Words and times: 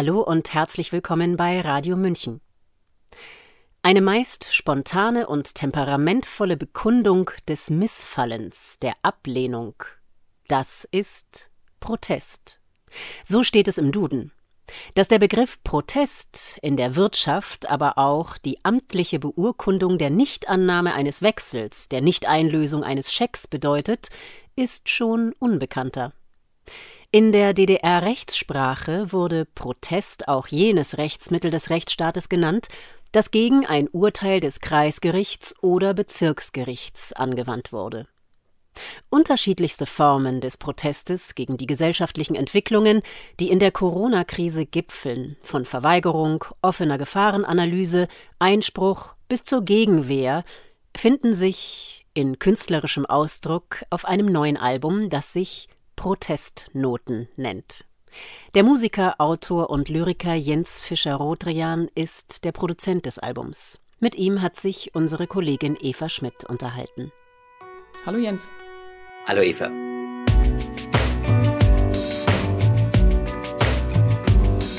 Hallo 0.00 0.20
und 0.20 0.54
herzlich 0.54 0.92
willkommen 0.92 1.36
bei 1.36 1.60
Radio 1.60 1.96
München. 1.96 2.40
Eine 3.82 4.00
meist 4.00 4.54
spontane 4.54 5.26
und 5.26 5.56
temperamentvolle 5.56 6.56
Bekundung 6.56 7.32
des 7.48 7.68
Missfallens, 7.68 8.78
der 8.80 8.92
Ablehnung, 9.02 9.74
das 10.46 10.86
ist 10.92 11.50
Protest. 11.80 12.60
So 13.24 13.42
steht 13.42 13.66
es 13.66 13.76
im 13.76 13.90
Duden. 13.90 14.30
Dass 14.94 15.08
der 15.08 15.18
Begriff 15.18 15.60
Protest 15.64 16.60
in 16.62 16.76
der 16.76 16.94
Wirtschaft 16.94 17.68
aber 17.68 17.98
auch 17.98 18.38
die 18.38 18.64
amtliche 18.64 19.18
Beurkundung 19.18 19.98
der 19.98 20.10
Nichtannahme 20.10 20.94
eines 20.94 21.22
Wechsels, 21.22 21.88
der 21.88 22.02
Nichteinlösung 22.02 22.84
eines 22.84 23.12
Schecks 23.12 23.48
bedeutet, 23.48 24.10
ist 24.54 24.90
schon 24.90 25.32
unbekannter. 25.40 26.12
In 27.10 27.32
der 27.32 27.54
DDR-Rechtssprache 27.54 29.12
wurde 29.12 29.46
Protest 29.46 30.28
auch 30.28 30.46
jenes 30.48 30.98
Rechtsmittel 30.98 31.50
des 31.50 31.70
Rechtsstaates 31.70 32.28
genannt, 32.28 32.68
das 33.12 33.30
gegen 33.30 33.64
ein 33.64 33.88
Urteil 33.88 34.40
des 34.40 34.60
Kreisgerichts 34.60 35.54
oder 35.62 35.94
Bezirksgerichts 35.94 37.14
angewandt 37.14 37.72
wurde. 37.72 38.06
Unterschiedlichste 39.08 39.86
Formen 39.86 40.42
des 40.42 40.58
Protestes 40.58 41.34
gegen 41.34 41.56
die 41.56 41.66
gesellschaftlichen 41.66 42.34
Entwicklungen, 42.34 43.00
die 43.40 43.48
in 43.48 43.58
der 43.58 43.72
Corona-Krise 43.72 44.66
gipfeln, 44.66 45.38
von 45.40 45.64
Verweigerung, 45.64 46.44
offener 46.60 46.98
Gefahrenanalyse, 46.98 48.06
Einspruch 48.38 49.14
bis 49.28 49.44
zur 49.44 49.62
Gegenwehr, 49.62 50.44
finden 50.94 51.32
sich 51.32 52.04
in 52.12 52.38
künstlerischem 52.38 53.06
Ausdruck 53.06 53.82
auf 53.88 54.04
einem 54.04 54.26
neuen 54.26 54.58
Album, 54.58 55.08
das 55.08 55.32
sich 55.32 55.70
Protestnoten 55.98 57.28
nennt. 57.34 57.84
Der 58.54 58.62
Musiker, 58.62 59.16
Autor 59.18 59.68
und 59.68 59.88
Lyriker 59.88 60.32
Jens 60.32 60.80
Fischer-Rodrian 60.80 61.88
ist 61.92 62.44
der 62.44 62.52
Produzent 62.52 63.04
des 63.04 63.18
Albums. 63.18 63.84
Mit 63.98 64.14
ihm 64.14 64.40
hat 64.40 64.54
sich 64.54 64.94
unsere 64.94 65.26
Kollegin 65.26 65.76
Eva 65.80 66.08
Schmidt 66.08 66.44
unterhalten. 66.44 67.10
Hallo 68.06 68.18
Jens. 68.18 68.48
Hallo 69.26 69.42
Eva. 69.42 69.66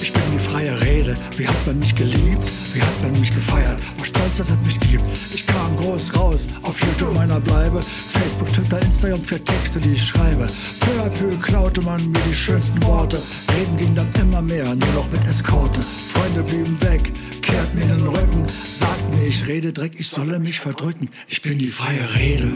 Ich 0.02 0.14
bin 0.14 0.24
die 0.32 0.40
freie 0.40 0.80
Rede. 0.80 0.89
Wie 1.38 1.48
hat 1.48 1.68
man 1.68 1.80
mich 1.80 1.96
geliebt? 1.96 2.44
Wie 2.74 2.82
hat 2.82 3.02
man 3.02 3.20
mich 3.20 3.34
gefeiert? 3.34 3.80
War 3.98 4.06
stolz, 4.06 4.38
dass 4.38 4.50
es 4.50 4.62
mich 4.62 4.80
gibt. 4.80 5.04
Ich 5.34 5.46
kam 5.46 5.76
groß 5.78 6.16
raus, 6.16 6.48
auf 6.64 6.80
YouTube 6.82 7.14
meiner 7.14 7.40
Bleibe. 7.40 7.82
Facebook, 7.82 8.52
Twitter, 8.54 8.82
Instagram 8.82 9.24
für 9.24 9.44
Texte, 9.44 9.80
die 9.80 9.94
ich 9.94 10.06
schreibe. 10.06 10.48
Peu 10.80 11.02
à 11.02 11.10
peu 11.10 11.36
klaute 11.42 11.82
man 11.82 12.12
mir 12.12 12.22
die 12.28 12.34
schönsten 12.34 12.82
Worte. 12.84 13.22
Reden 13.58 13.78
ging 13.78 13.96
dann 13.96 14.08
immer 14.22 14.42
mehr, 14.42 14.66
nur 14.66 14.94
noch 14.94 15.12
mit 15.12 15.26
Eskorte. 15.28 15.80
Freunde 16.14 16.44
blieben 16.44 16.78
weg, 16.82 17.12
kehrt 17.42 17.74
mir 17.76 17.86
den 17.86 18.08
Rücken. 18.08 18.46
Sagt 18.70 19.16
mir, 19.16 19.28
ich 19.28 19.48
rede 19.48 19.74
Dreck, 19.74 19.94
ich 19.98 20.10
solle 20.10 20.40
mich 20.40 20.60
verdrücken. 20.60 21.10
Ich 21.28 21.42
bin 21.42 21.58
die 21.58 21.68
freie 21.68 22.16
Rede. 22.16 22.52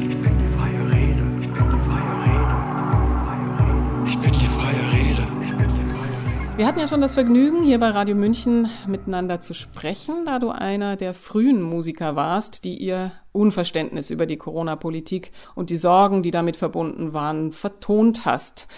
Wir 6.64 6.70
hatten 6.70 6.80
ja 6.80 6.88
schon 6.88 7.02
das 7.02 7.16
Vergnügen, 7.16 7.62
hier 7.62 7.78
bei 7.78 7.90
Radio 7.90 8.16
München 8.16 8.70
miteinander 8.88 9.42
zu 9.42 9.54
sprechen, 9.54 10.24
da 10.24 10.40
du 10.40 10.48
einer 10.50 10.96
der 10.96 11.14
frühen 11.14 11.62
Musiker 11.62 12.16
warst, 12.16 12.64
die 12.64 12.78
ihr 12.78 13.12
Unverständnis 13.34 14.10
über 14.10 14.26
die 14.26 14.38
Corona-Politik 14.38 15.34
und 15.56 15.72
die 15.72 15.76
Sorgen, 15.76 16.24
die 16.24 16.32
damit 16.32 16.56
verbunden 16.56 17.12
waren, 17.12 17.52
vertont 17.52 18.24
hast. 18.24 18.70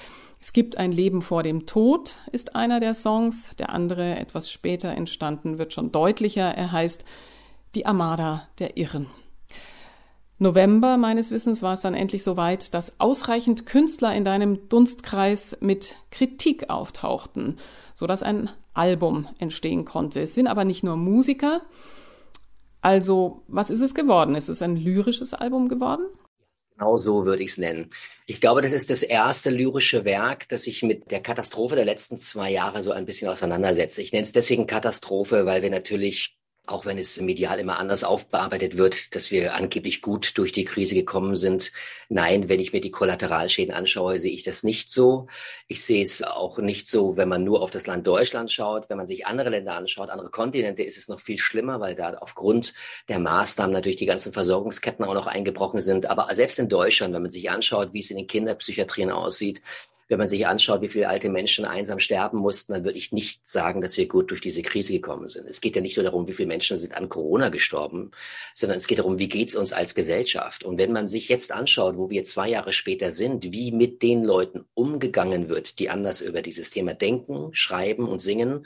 Es 0.42 0.52
gibt 0.52 0.80
ein 0.80 0.92
Leben 0.92 1.22
vor 1.22 1.44
dem 1.44 1.68
Tod, 1.68 2.16
ist 2.32 2.56
einer 2.56 2.80
der 2.80 2.96
Songs. 2.96 3.56
Der 3.60 3.70
andere, 3.70 4.16
etwas 4.16 4.50
später 4.50 4.90
entstanden, 4.90 5.60
wird 5.60 5.72
schon 5.72 5.92
deutlicher. 5.92 6.56
Er 6.56 6.72
heißt 6.72 7.06
Die 7.76 7.86
Armada 7.86 8.48
der 8.58 8.78
Irren. 8.78 9.06
November 10.38 10.98
meines 10.98 11.32
Wissens 11.32 11.62
war 11.62 11.74
es 11.74 11.82
dann 11.82 11.94
endlich 11.94 12.24
soweit, 12.24 12.74
dass 12.74 13.00
ausreichend 13.00 13.66
Künstler 13.66 14.14
in 14.14 14.26
deinem 14.26 14.68
Dunstkreis 14.68 15.58
mit 15.62 15.96
Kritik 16.12 16.70
auftauchten, 16.70 17.58
so 17.94 18.06
dass 18.06 18.22
ein 18.22 18.50
Album 18.74 19.30
entstehen 19.40 19.86
konnte. 19.86 20.20
Es 20.20 20.36
sind 20.36 20.48
aber 20.48 20.66
nicht 20.66 20.84
nur 20.84 20.98
Musiker. 20.98 21.62
Also, 22.82 23.44
was 23.48 23.70
ist 23.70 23.82
es 23.82 23.96
geworden? 23.96 24.36
Ist 24.36 24.50
es 24.50 24.62
ein 24.62 24.76
lyrisches 24.76 25.34
Album 25.34 25.70
geworden? 25.70 26.06
Genau 26.78 26.98
so 26.98 27.26
würde 27.26 27.42
ich 27.42 27.52
es 27.52 27.58
nennen. 27.58 27.90
Ich 28.26 28.42
glaube, 28.42 28.62
das 28.62 28.74
ist 28.74 28.90
das 28.90 29.02
erste 29.02 29.50
lyrische 29.50 30.04
Werk, 30.04 30.50
das 30.50 30.64
sich 30.64 30.84
mit 30.84 31.10
der 31.10 31.22
Katastrophe 31.22 31.76
der 31.76 31.86
letzten 31.86 32.18
zwei 32.18 32.52
Jahre 32.52 32.82
so 32.82 32.92
ein 32.92 33.06
bisschen 33.06 33.30
auseinandersetzt. 33.30 33.98
Ich 33.98 34.12
nenne 34.12 34.24
es 34.24 34.34
deswegen 34.34 34.68
Katastrophe, 34.68 35.46
weil 35.46 35.62
wir 35.62 35.70
natürlich 35.70 36.38
auch 36.68 36.86
wenn 36.86 36.98
es 36.98 37.20
medial 37.20 37.60
immer 37.60 37.80
anders 37.80 38.04
aufbearbeitet 38.04 38.78
wird, 38.78 39.16
dass 39.16 39.32
wir 39.32 39.56
angeblich 39.56 40.02
gut 40.02 40.38
durch 40.38 40.52
die 40.52 40.66
Krise 40.66 40.96
gekommen 40.96 41.36
sind. 41.36 41.72
Nein, 42.10 42.50
wenn 42.50 42.60
ich 42.60 42.74
mir 42.74 42.82
die 42.82 42.92
Kollateralschäden 42.92 43.74
anschaue, 43.74 44.20
sehe 44.20 44.34
ich 44.34 44.44
das 44.44 44.64
nicht 44.64 44.90
so. 44.90 45.28
Ich 45.68 45.84
sehe 45.84 46.04
es 46.04 46.24
auch 46.24 46.58
nicht 46.60 46.88
so, 46.88 47.18
wenn 47.18 47.30
man 47.30 47.44
nur 47.44 47.62
auf 47.62 47.72
das 47.72 47.88
Land 47.88 48.08
Deutschland 48.08 48.52
schaut. 48.52 48.90
Wenn 48.90 48.98
man 48.98 49.08
sich 49.08 49.26
andere 49.26 49.50
Länder 49.50 49.76
anschaut, 49.76 50.10
andere 50.10 50.30
Kontinente, 50.30 50.84
ist 50.84 50.98
es 50.98 51.08
noch 51.08 51.20
viel 51.20 51.38
schlimmer, 51.38 51.80
weil 51.80 51.96
da 51.96 52.14
aufgrund 52.16 52.74
der 53.08 53.20
Maßnahmen 53.20 53.74
natürlich 53.74 53.98
die 53.98 54.06
ganzen 54.06 54.34
Versorgungsketten 54.34 55.06
auch 55.06 55.14
noch 55.14 55.28
eingebrochen 55.28 55.82
sind. 55.82 56.10
Aber 56.10 56.28
selbst 56.34 56.60
in 56.60 56.70
Deutschland, 56.70 57.14
wenn 57.14 57.22
man 57.22 57.32
sich 57.32 57.50
anschaut, 57.50 57.94
wie 57.94 58.00
es 58.00 58.12
in 58.12 58.18
den 58.18 58.28
Kinderpsychiatrien 58.28 59.12
aussieht, 59.12 59.62
wenn 60.08 60.20
man 60.20 60.28
sich 60.28 60.46
anschaut, 60.46 60.82
wie 60.82 60.88
viele 60.88 61.10
alte 61.10 61.30
Menschen 61.30 61.66
einsam 61.66 62.00
sterben 62.00 62.38
mussten, 62.38 62.74
dann 62.74 62.84
würde 62.84 62.98
ich 62.98 63.12
nicht 63.12 63.48
sagen, 63.48 63.82
dass 63.82 63.98
wir 63.98 64.08
gut 64.08 64.30
durch 64.30 64.42
diese 64.42 64.62
Krise 64.62 64.94
gekommen 64.94 65.28
sind. 65.28 65.48
Es 65.48 65.62
geht 65.62 65.76
ja 65.76 65.82
nicht 65.82 65.98
nur 65.98 66.04
darum, 66.04 66.28
wie 66.28 66.34
viele 66.34 66.48
Menschen 66.48 66.78
sind 66.78 66.96
an 66.96 67.10
Corona 67.10 67.50
gestorben, 67.50 68.12
sondern 68.54 68.78
es 68.78 68.88
geht 68.88 69.00
darum, 69.00 69.18
wie 69.18 69.30
geht 69.30 69.50
es 69.50 69.56
uns 69.56 69.74
als 69.74 69.96
Gesellschaft. 69.96 70.64
Und 70.64 70.78
wenn 70.78 70.92
man 70.92 71.08
sich 71.08 71.28
jetzt 71.28 71.52
anschaut, 71.52 71.98
wo 71.98 72.10
wir 72.10 72.24
zwei 72.24 72.50
Jahre 72.50 72.72
später 72.72 73.12
sind, 73.12 73.52
wie 73.52 73.72
mit 73.72 74.04
den 74.04 74.24
Leuten 74.24 74.66
umgegangen 74.76 75.50
wird, 75.50 75.80
die 75.80 75.90
anders 75.90 76.22
über 76.22 76.42
dieses 76.42 76.70
Thema 76.70 76.94
denken, 76.94 77.50
schreiben 77.54 78.08
und 78.08 78.20
singen, 78.20 78.66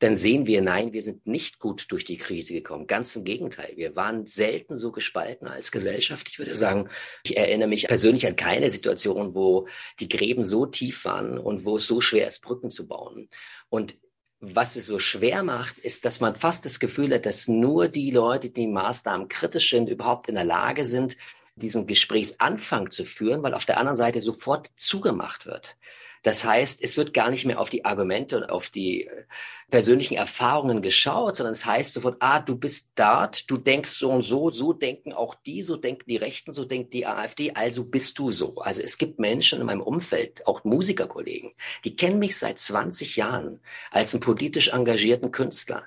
dann 0.00 0.16
sehen 0.16 0.46
wir, 0.46 0.60
nein, 0.60 0.92
wir 0.92 1.02
sind 1.02 1.26
nicht 1.26 1.58
gut 1.58 1.86
durch 1.88 2.04
die 2.04 2.18
Krise 2.18 2.52
gekommen. 2.52 2.86
Ganz 2.86 3.16
im 3.16 3.24
Gegenteil. 3.24 3.72
Wir 3.76 3.96
waren 3.96 4.26
selten 4.26 4.74
so 4.74 4.92
gespalten 4.92 5.48
als 5.48 5.72
Gesellschaft. 5.72 6.28
Ich 6.28 6.38
würde 6.38 6.54
sagen, 6.54 6.90
ich 7.24 7.38
erinnere 7.38 7.68
mich 7.68 7.86
persönlich 7.86 8.26
an 8.26 8.36
keine 8.36 8.70
Situation, 8.70 9.34
wo 9.34 9.66
die 10.00 10.08
Gräben 10.08 10.44
so 10.44 10.66
tief 10.74 11.04
waren 11.04 11.38
und 11.38 11.64
wo 11.64 11.76
es 11.76 11.86
so 11.86 12.00
schwer 12.00 12.26
ist, 12.26 12.42
Brücken 12.42 12.70
zu 12.70 12.86
bauen. 12.86 13.28
Und 13.68 13.96
was 14.40 14.76
es 14.76 14.86
so 14.86 14.98
schwer 14.98 15.42
macht, 15.42 15.78
ist, 15.78 16.04
dass 16.04 16.20
man 16.20 16.36
fast 16.36 16.64
das 16.64 16.78
Gefühl 16.80 17.14
hat, 17.14 17.24
dass 17.24 17.48
nur 17.48 17.88
die 17.88 18.10
Leute, 18.10 18.50
die 18.50 18.66
Maßnahmen 18.66 19.28
kritisch 19.28 19.70
sind, 19.70 19.88
überhaupt 19.88 20.28
in 20.28 20.34
der 20.34 20.44
Lage 20.44 20.84
sind, 20.84 21.16
diesen 21.56 21.86
Gesprächsanfang 21.86 22.90
zu 22.90 23.04
führen, 23.04 23.42
weil 23.42 23.54
auf 23.54 23.64
der 23.64 23.78
anderen 23.78 23.96
Seite 23.96 24.20
sofort 24.20 24.70
zugemacht 24.76 25.46
wird. 25.46 25.76
Das 26.24 26.42
heißt, 26.42 26.82
es 26.82 26.96
wird 26.96 27.12
gar 27.12 27.30
nicht 27.30 27.44
mehr 27.44 27.60
auf 27.60 27.68
die 27.68 27.84
Argumente 27.84 28.38
und 28.38 28.44
auf 28.44 28.70
die 28.70 29.06
äh, 29.06 29.24
persönlichen 29.68 30.16
Erfahrungen 30.16 30.80
geschaut, 30.80 31.36
sondern 31.36 31.52
es 31.52 31.66
heißt 31.66 31.92
sofort, 31.92 32.16
ah, 32.20 32.40
du 32.40 32.56
bist 32.56 32.92
dort, 32.94 33.48
du 33.50 33.58
denkst 33.58 33.90
so 33.90 34.10
und 34.10 34.22
so, 34.22 34.50
so 34.50 34.72
denken 34.72 35.12
auch 35.12 35.34
die, 35.34 35.62
so 35.62 35.76
denken 35.76 36.04
die 36.08 36.16
Rechten, 36.16 36.54
so 36.54 36.64
denkt 36.64 36.94
die 36.94 37.06
AfD, 37.06 37.52
also 37.52 37.84
bist 37.84 38.18
du 38.18 38.30
so. 38.30 38.56
Also 38.56 38.80
es 38.80 38.96
gibt 38.96 39.20
Menschen 39.20 39.60
in 39.60 39.66
meinem 39.66 39.82
Umfeld, 39.82 40.46
auch 40.46 40.64
Musikerkollegen, 40.64 41.52
die 41.84 41.94
kennen 41.94 42.18
mich 42.18 42.38
seit 42.38 42.58
20 42.58 43.16
Jahren 43.16 43.60
als 43.90 44.14
einen 44.14 44.22
politisch 44.22 44.68
engagierten 44.68 45.30
Künstler. 45.30 45.84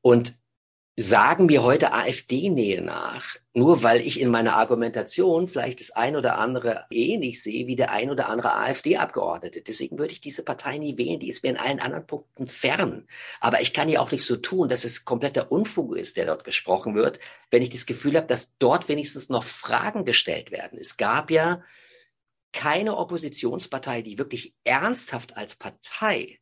Und 0.00 0.36
sagen 0.98 1.44
mir 1.44 1.62
heute 1.62 1.92
AfD-Nähe 1.92 2.80
nach, 2.80 3.36
nur 3.52 3.82
weil 3.82 4.00
ich 4.00 4.18
in 4.18 4.30
meiner 4.30 4.56
Argumentation 4.56 5.46
vielleicht 5.46 5.80
das 5.80 5.90
ein 5.90 6.16
oder 6.16 6.38
andere 6.38 6.86
ähnlich 6.90 7.42
sehe 7.42 7.66
wie 7.66 7.76
der 7.76 7.90
ein 7.90 8.10
oder 8.10 8.30
andere 8.30 8.56
AfD-Abgeordnete. 8.56 9.60
Deswegen 9.60 9.98
würde 9.98 10.12
ich 10.12 10.22
diese 10.22 10.42
Partei 10.42 10.78
nie 10.78 10.96
wählen, 10.96 11.20
die 11.20 11.28
ist 11.28 11.42
mir 11.42 11.50
in 11.50 11.58
allen 11.58 11.80
anderen 11.80 12.06
Punkten 12.06 12.46
fern. 12.46 13.06
Aber 13.40 13.60
ich 13.60 13.74
kann 13.74 13.90
ja 13.90 14.00
auch 14.00 14.10
nicht 14.10 14.24
so 14.24 14.36
tun, 14.36 14.70
dass 14.70 14.84
es 14.84 15.04
kompletter 15.04 15.52
Unfug 15.52 15.96
ist, 15.96 16.16
der 16.16 16.24
dort 16.24 16.44
gesprochen 16.44 16.94
wird, 16.94 17.20
wenn 17.50 17.60
ich 17.60 17.70
das 17.70 17.84
Gefühl 17.84 18.16
habe, 18.16 18.26
dass 18.26 18.56
dort 18.56 18.88
wenigstens 18.88 19.28
noch 19.28 19.44
Fragen 19.44 20.06
gestellt 20.06 20.50
werden. 20.50 20.78
Es 20.78 20.96
gab 20.96 21.30
ja 21.30 21.62
keine 22.54 22.96
Oppositionspartei, 22.96 24.00
die 24.00 24.18
wirklich 24.18 24.54
ernsthaft 24.64 25.36
als 25.36 25.56
Partei 25.56 26.40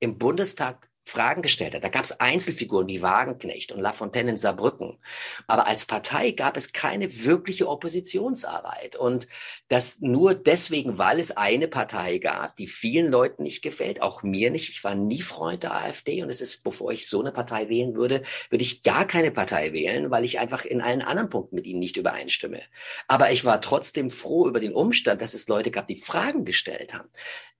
im 0.00 0.18
Bundestag 0.18 0.90
Fragen 1.04 1.42
gestellt 1.42 1.74
hat. 1.74 1.84
Da 1.84 1.90
gab 1.90 2.04
es 2.04 2.18
Einzelfiguren 2.18 2.88
wie 2.88 3.02
Wagenknecht 3.02 3.72
und 3.72 3.80
Lafontaine 3.80 4.30
in 4.30 4.36
Saarbrücken. 4.38 4.98
Aber 5.46 5.66
als 5.66 5.84
Partei 5.84 6.30
gab 6.30 6.56
es 6.56 6.72
keine 6.72 7.24
wirkliche 7.24 7.68
Oppositionsarbeit. 7.68 8.96
Und 8.96 9.28
das 9.68 10.00
nur 10.00 10.34
deswegen, 10.34 10.96
weil 10.96 11.20
es 11.20 11.30
eine 11.30 11.68
Partei 11.68 12.18
gab, 12.18 12.56
die 12.56 12.66
vielen 12.66 13.10
Leuten 13.10 13.42
nicht 13.42 13.60
gefällt, 13.60 14.00
auch 14.00 14.22
mir 14.22 14.50
nicht. 14.50 14.70
Ich 14.70 14.82
war 14.82 14.94
nie 14.94 15.20
Freund 15.20 15.62
der 15.62 15.74
AfD 15.74 16.22
und 16.22 16.30
es 16.30 16.40
ist, 16.40 16.64
bevor 16.64 16.90
ich 16.92 17.06
so 17.06 17.20
eine 17.20 17.32
Partei 17.32 17.68
wählen 17.68 17.94
würde, 17.94 18.22
würde 18.48 18.62
ich 18.64 18.82
gar 18.82 19.06
keine 19.06 19.30
Partei 19.30 19.74
wählen, 19.74 20.10
weil 20.10 20.24
ich 20.24 20.38
einfach 20.38 20.64
in 20.64 20.80
allen 20.80 21.02
anderen 21.02 21.28
Punkten 21.28 21.56
mit 21.56 21.66
ihnen 21.66 21.80
nicht 21.80 21.98
übereinstimme. 21.98 22.62
Aber 23.08 23.30
ich 23.30 23.44
war 23.44 23.60
trotzdem 23.60 24.10
froh 24.10 24.48
über 24.48 24.60
den 24.60 24.72
Umstand, 24.72 25.20
dass 25.20 25.34
es 25.34 25.48
Leute 25.48 25.70
gab, 25.70 25.86
die 25.86 25.96
Fragen 25.96 26.46
gestellt 26.46 26.94
haben. 26.94 27.10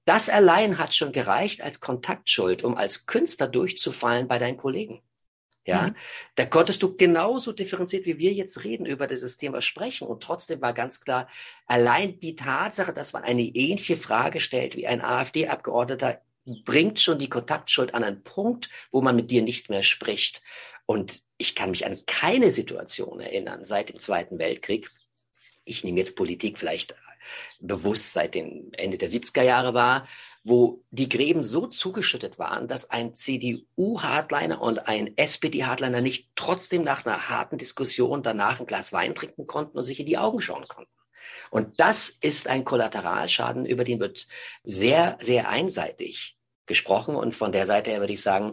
Das 0.04 0.28
allein 0.28 0.78
hat 0.78 0.94
schon 0.94 1.12
gereicht 1.12 1.62
als 1.62 1.80
Kontaktschuld, 1.80 2.62
um 2.62 2.76
als 2.76 3.06
Künstler 3.06 3.48
durchzufallen 3.48 4.28
bei 4.28 4.38
deinen 4.38 4.56
Kollegen. 4.56 5.02
Ja, 5.66 5.88
mhm. 5.88 5.96
da 6.34 6.44
konntest 6.44 6.82
du 6.82 6.94
genauso 6.94 7.52
differenziert, 7.52 8.04
wie 8.04 8.18
wir 8.18 8.32
jetzt 8.34 8.64
reden, 8.64 8.84
über 8.84 9.06
dieses 9.06 9.38
Thema 9.38 9.62
sprechen. 9.62 10.06
Und 10.06 10.22
trotzdem 10.22 10.60
war 10.60 10.74
ganz 10.74 11.00
klar, 11.00 11.26
allein 11.66 12.20
die 12.20 12.36
Tatsache, 12.36 12.92
dass 12.92 13.14
man 13.14 13.24
eine 13.24 13.42
ähnliche 13.42 13.96
Frage 13.96 14.40
stellt 14.40 14.76
wie 14.76 14.86
ein 14.86 15.00
AfD-Abgeordneter, 15.00 16.20
bringt 16.44 17.00
schon 17.00 17.18
die 17.18 17.30
Kontaktschuld 17.30 17.94
an 17.94 18.04
einen 18.04 18.22
Punkt, 18.22 18.68
wo 18.90 19.00
man 19.00 19.16
mit 19.16 19.30
dir 19.30 19.40
nicht 19.40 19.70
mehr 19.70 19.82
spricht. 19.82 20.42
Und 20.84 21.22
ich 21.38 21.54
kann 21.54 21.70
mich 21.70 21.86
an 21.86 22.04
keine 22.04 22.50
Situation 22.50 23.20
erinnern 23.20 23.64
seit 23.64 23.88
dem 23.88 23.98
Zweiten 23.98 24.38
Weltkrieg. 24.38 24.90
Ich 25.64 25.82
nehme 25.82 25.98
jetzt 25.98 26.14
Politik 26.14 26.58
vielleicht 26.58 26.94
bewusst 27.60 28.12
seit 28.12 28.34
dem 28.34 28.70
Ende 28.72 28.98
der 28.98 29.08
70er 29.08 29.42
Jahre 29.42 29.74
war, 29.74 30.06
wo 30.44 30.84
die 30.90 31.08
Gräben 31.08 31.42
so 31.42 31.66
zugeschüttet 31.66 32.38
waren, 32.38 32.68
dass 32.68 32.90
ein 32.90 33.14
CDU-Hardliner 33.14 34.60
und 34.60 34.86
ein 34.86 35.16
SPD-Hardliner 35.16 36.02
nicht 36.02 36.30
trotzdem 36.36 36.84
nach 36.84 37.06
einer 37.06 37.28
harten 37.28 37.56
Diskussion 37.56 38.22
danach 38.22 38.60
ein 38.60 38.66
Glas 38.66 38.92
Wein 38.92 39.14
trinken 39.14 39.46
konnten 39.46 39.78
und 39.78 39.84
sich 39.84 40.00
in 40.00 40.06
die 40.06 40.18
Augen 40.18 40.42
schauen 40.42 40.66
konnten. 40.68 40.92
Und 41.50 41.80
das 41.80 42.08
ist 42.08 42.48
ein 42.48 42.64
Kollateralschaden, 42.64 43.64
über 43.64 43.84
den 43.84 44.00
wird 44.00 44.26
sehr, 44.64 45.16
sehr 45.20 45.48
einseitig 45.48 46.36
gesprochen. 46.66 47.16
Und 47.16 47.36
von 47.36 47.52
der 47.52 47.66
Seite 47.66 47.90
her 47.90 48.00
würde 48.00 48.12
ich 48.12 48.22
sagen, 48.22 48.52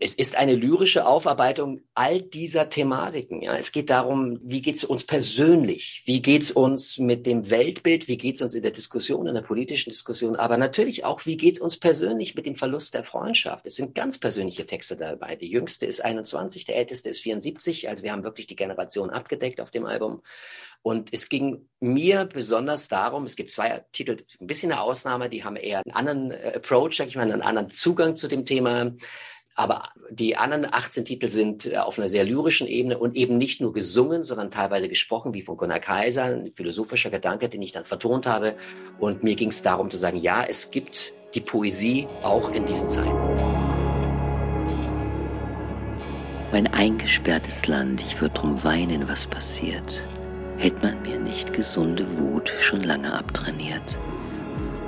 es 0.00 0.14
ist 0.14 0.34
eine 0.34 0.54
lyrische 0.54 1.06
Aufarbeitung 1.06 1.82
all 1.94 2.22
dieser 2.22 2.70
Thematiken. 2.70 3.42
Ja. 3.42 3.56
Es 3.56 3.70
geht 3.70 3.90
darum, 3.90 4.40
wie 4.42 4.62
geht 4.62 4.76
es 4.76 4.84
uns 4.84 5.04
persönlich? 5.04 6.02
Wie 6.06 6.22
geht 6.22 6.42
es 6.42 6.50
uns 6.50 6.98
mit 6.98 7.26
dem 7.26 7.50
Weltbild? 7.50 8.08
Wie 8.08 8.16
geht 8.16 8.36
es 8.36 8.42
uns 8.42 8.54
in 8.54 8.62
der 8.62 8.70
Diskussion, 8.70 9.26
in 9.26 9.34
der 9.34 9.42
politischen 9.42 9.90
Diskussion? 9.90 10.36
Aber 10.36 10.56
natürlich 10.56 11.04
auch, 11.04 11.26
wie 11.26 11.36
geht 11.36 11.54
es 11.54 11.60
uns 11.60 11.76
persönlich 11.76 12.34
mit 12.34 12.46
dem 12.46 12.54
Verlust 12.54 12.94
der 12.94 13.04
Freundschaft? 13.04 13.66
Es 13.66 13.76
sind 13.76 13.94
ganz 13.94 14.16
persönliche 14.16 14.64
Texte 14.64 14.96
dabei. 14.96 15.36
Die 15.36 15.50
jüngste 15.50 15.84
ist 15.84 16.02
21, 16.02 16.64
der 16.64 16.76
älteste 16.76 17.10
ist 17.10 17.20
74. 17.20 17.90
Also 17.90 18.02
wir 18.02 18.12
haben 18.12 18.24
wirklich 18.24 18.46
die 18.46 18.56
Generation 18.56 19.10
abgedeckt 19.10 19.60
auf 19.60 19.70
dem 19.70 19.84
Album. 19.84 20.22
Und 20.82 21.12
es 21.12 21.28
ging 21.28 21.68
mir 21.78 22.24
besonders 22.24 22.88
darum, 22.88 23.24
es 23.24 23.36
gibt 23.36 23.50
zwei 23.50 23.84
Titel, 23.92 24.24
ein 24.40 24.46
bisschen 24.46 24.72
eine 24.72 24.80
Ausnahme, 24.80 25.28
die 25.28 25.44
haben 25.44 25.56
eher 25.56 25.82
einen 25.84 25.94
anderen 25.94 26.30
äh, 26.30 26.54
Approach, 26.56 26.96
sag 26.96 27.08
ich 27.08 27.16
mal, 27.16 27.30
einen 27.30 27.42
anderen 27.42 27.70
Zugang 27.70 28.16
zu 28.16 28.28
dem 28.28 28.46
Thema. 28.46 28.92
Aber 29.60 29.90
die 30.08 30.38
anderen 30.38 30.64
18 30.72 31.04
Titel 31.04 31.28
sind 31.28 31.66
äh, 31.66 31.76
auf 31.76 31.98
einer 31.98 32.08
sehr 32.08 32.24
lyrischen 32.24 32.66
Ebene 32.66 32.96
und 32.96 33.14
eben 33.14 33.36
nicht 33.36 33.60
nur 33.60 33.74
gesungen, 33.74 34.24
sondern 34.24 34.50
teilweise 34.50 34.88
gesprochen, 34.88 35.34
wie 35.34 35.42
von 35.42 35.58
Gunnar 35.58 35.80
Kaiser, 35.80 36.24
ein 36.24 36.52
philosophischer 36.54 37.10
Gedanke, 37.10 37.50
den 37.50 37.60
ich 37.60 37.70
dann 37.70 37.84
vertont 37.84 38.26
habe. 38.26 38.54
Und 38.98 39.22
mir 39.22 39.34
ging 39.34 39.50
es 39.50 39.60
darum 39.60 39.90
zu 39.90 39.98
sagen, 39.98 40.16
ja, 40.16 40.42
es 40.44 40.70
gibt 40.70 41.12
die 41.34 41.42
Poesie 41.42 42.08
auch 42.22 42.50
in 42.52 42.64
diesen 42.64 42.88
Zeiten. 42.88 43.12
Mein 46.52 46.66
eingesperrtes 46.68 47.66
Land, 47.66 48.00
ich 48.00 48.18
würde 48.18 48.32
drum 48.32 48.64
weinen, 48.64 49.10
was 49.10 49.26
passiert. 49.26 50.08
Hätte 50.56 50.86
man 50.86 51.02
mir 51.02 51.18
nicht 51.18 51.52
gesunde 51.52 52.06
Wut 52.18 52.50
schon 52.60 52.82
lange 52.82 53.12
abtrainiert. 53.12 53.98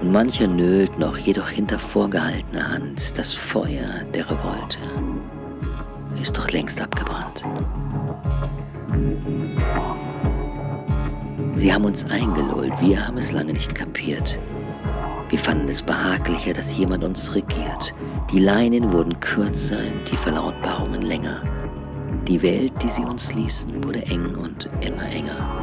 Und 0.03 0.11
mancher 0.11 0.49
nölt 0.49 0.99
noch, 0.99 1.17
jedoch 1.17 1.49
hinter 1.49 1.79
vorgehaltener 1.79 2.73
Hand, 2.73 3.17
das 3.17 3.33
Feuer 3.33 4.03
der 4.13 4.29
Revolte 4.29 4.79
ist 6.21 6.37
doch 6.37 6.51
längst 6.51 6.81
abgebrannt. 6.81 7.45
Sie 11.53 11.73
haben 11.73 11.85
uns 11.85 12.05
eingelullt, 12.11 12.73
wir 12.81 13.07
haben 13.07 13.17
es 13.17 13.31
lange 13.31 13.53
nicht 13.53 13.75
kapiert. 13.77 14.41
Wir 15.29 15.39
fanden 15.39 15.69
es 15.69 15.81
behaglicher, 15.81 16.53
dass 16.53 16.77
jemand 16.77 17.05
uns 17.05 17.33
regiert. 17.35 17.95
Die 18.33 18.41
Leinen 18.41 18.93
wurden 18.93 19.19
kürzer, 19.21 19.79
die 20.11 20.17
Verlautbarungen 20.17 21.03
länger. 21.03 21.43
Die 22.27 22.43
Welt, 22.43 22.73
die 22.83 22.89
sie 22.89 23.05
uns 23.05 23.33
ließen, 23.35 23.85
wurde 23.85 24.05
eng 24.07 24.35
und 24.35 24.69
immer 24.81 25.07
enger. 25.13 25.62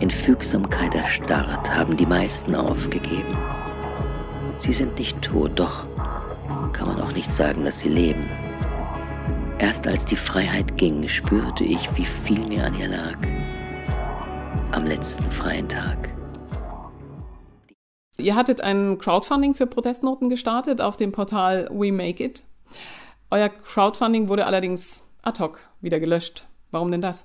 In 0.00 0.10
Fügsamkeit 0.10 0.94
erstarrt 0.94 1.74
haben 1.74 1.96
die 1.96 2.06
meisten 2.06 2.54
aufgegeben. 2.54 3.36
Sie 4.56 4.72
sind 4.72 4.96
nicht 4.96 5.20
tot, 5.22 5.58
doch 5.58 5.86
kann 6.72 6.86
man 6.86 7.00
auch 7.00 7.12
nicht 7.12 7.32
sagen, 7.32 7.64
dass 7.64 7.80
sie 7.80 7.88
leben. 7.88 8.24
Erst 9.58 9.88
als 9.88 10.04
die 10.04 10.16
Freiheit 10.16 10.76
ging, 10.76 11.08
spürte 11.08 11.64
ich, 11.64 11.96
wie 11.96 12.04
viel 12.04 12.38
mir 12.46 12.64
an 12.64 12.78
ihr 12.78 12.88
lag. 12.88 13.16
Am 14.70 14.84
letzten 14.86 15.28
freien 15.32 15.68
Tag. 15.68 16.10
Ihr 18.18 18.36
hattet 18.36 18.60
ein 18.60 18.98
Crowdfunding 18.98 19.54
für 19.54 19.66
Protestnoten 19.66 20.30
gestartet 20.30 20.80
auf 20.80 20.96
dem 20.96 21.10
Portal 21.10 21.68
We 21.72 21.90
Make 21.90 22.22
It. 22.22 22.44
Euer 23.30 23.48
Crowdfunding 23.48 24.28
wurde 24.28 24.46
allerdings 24.46 25.02
ad 25.22 25.42
hoc 25.42 25.58
wieder 25.80 25.98
gelöscht. 25.98 26.46
Warum 26.70 26.92
denn 26.92 27.02
das? 27.02 27.24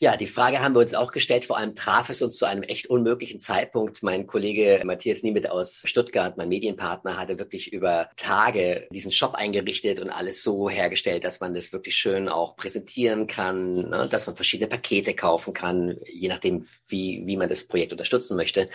Ja, 0.00 0.16
die 0.16 0.26
Frage 0.26 0.58
haben 0.58 0.74
wir 0.74 0.80
uns 0.80 0.92
auch 0.92 1.12
gestellt. 1.12 1.44
Vor 1.44 1.56
allem 1.56 1.76
traf 1.76 2.10
es 2.10 2.20
uns 2.20 2.36
zu 2.36 2.46
einem 2.46 2.64
echt 2.64 2.88
unmöglichen 2.90 3.38
Zeitpunkt. 3.38 4.02
Mein 4.02 4.26
Kollege 4.26 4.82
Matthias 4.84 5.22
Niemet 5.22 5.48
aus 5.48 5.84
Stuttgart, 5.86 6.36
mein 6.36 6.48
Medienpartner, 6.48 7.16
hatte 7.16 7.38
wirklich 7.38 7.72
über 7.72 8.10
Tage 8.16 8.88
diesen 8.90 9.12
Shop 9.12 9.34
eingerichtet 9.34 10.00
und 10.00 10.10
alles 10.10 10.42
so 10.42 10.68
hergestellt, 10.68 11.24
dass 11.24 11.38
man 11.38 11.54
das 11.54 11.72
wirklich 11.72 11.96
schön 11.96 12.28
auch 12.28 12.56
präsentieren 12.56 13.28
kann, 13.28 13.88
ne? 13.88 14.08
dass 14.10 14.26
man 14.26 14.34
verschiedene 14.34 14.68
Pakete 14.68 15.14
kaufen 15.14 15.54
kann, 15.54 15.96
je 16.06 16.28
nachdem, 16.28 16.66
wie, 16.88 17.22
wie 17.24 17.36
man 17.36 17.48
das 17.48 17.64
Projekt 17.64 17.92
unterstützen 17.92 18.36
möchte. 18.36 18.68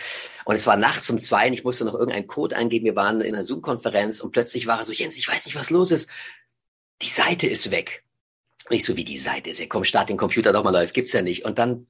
Und 0.46 0.56
es 0.56 0.66
war 0.66 0.78
nachts 0.78 1.10
um 1.10 1.18
zwei 1.18 1.48
und 1.48 1.52
ich 1.52 1.64
musste 1.64 1.84
noch 1.84 1.94
irgendeinen 1.94 2.28
Code 2.28 2.56
eingeben. 2.56 2.86
Wir 2.86 2.96
waren 2.96 3.20
in 3.20 3.34
einer 3.34 3.44
Zoom-Konferenz 3.44 4.20
und 4.20 4.32
plötzlich 4.32 4.66
war 4.66 4.78
er 4.78 4.84
so, 4.86 4.94
Jens, 4.94 5.18
ich 5.18 5.28
weiß 5.28 5.44
nicht, 5.44 5.54
was 5.54 5.68
los 5.68 5.90
ist. 5.90 6.08
Die 7.02 7.08
Seite 7.08 7.46
ist 7.46 7.70
weg. 7.70 8.04
Nicht 8.68 8.84
so 8.84 8.96
wie 8.96 9.04
die 9.04 9.18
Seite 9.18 9.50
ist. 9.50 9.68
Komm, 9.68 9.84
start 9.84 10.10
den 10.10 10.16
Computer 10.16 10.52
doch 10.52 10.62
mal 10.62 10.72
neu. 10.72 10.80
Das 10.80 10.92
gibt's 10.92 11.12
ja 11.12 11.22
nicht. 11.22 11.44
Und 11.44 11.58
dann 11.58 11.86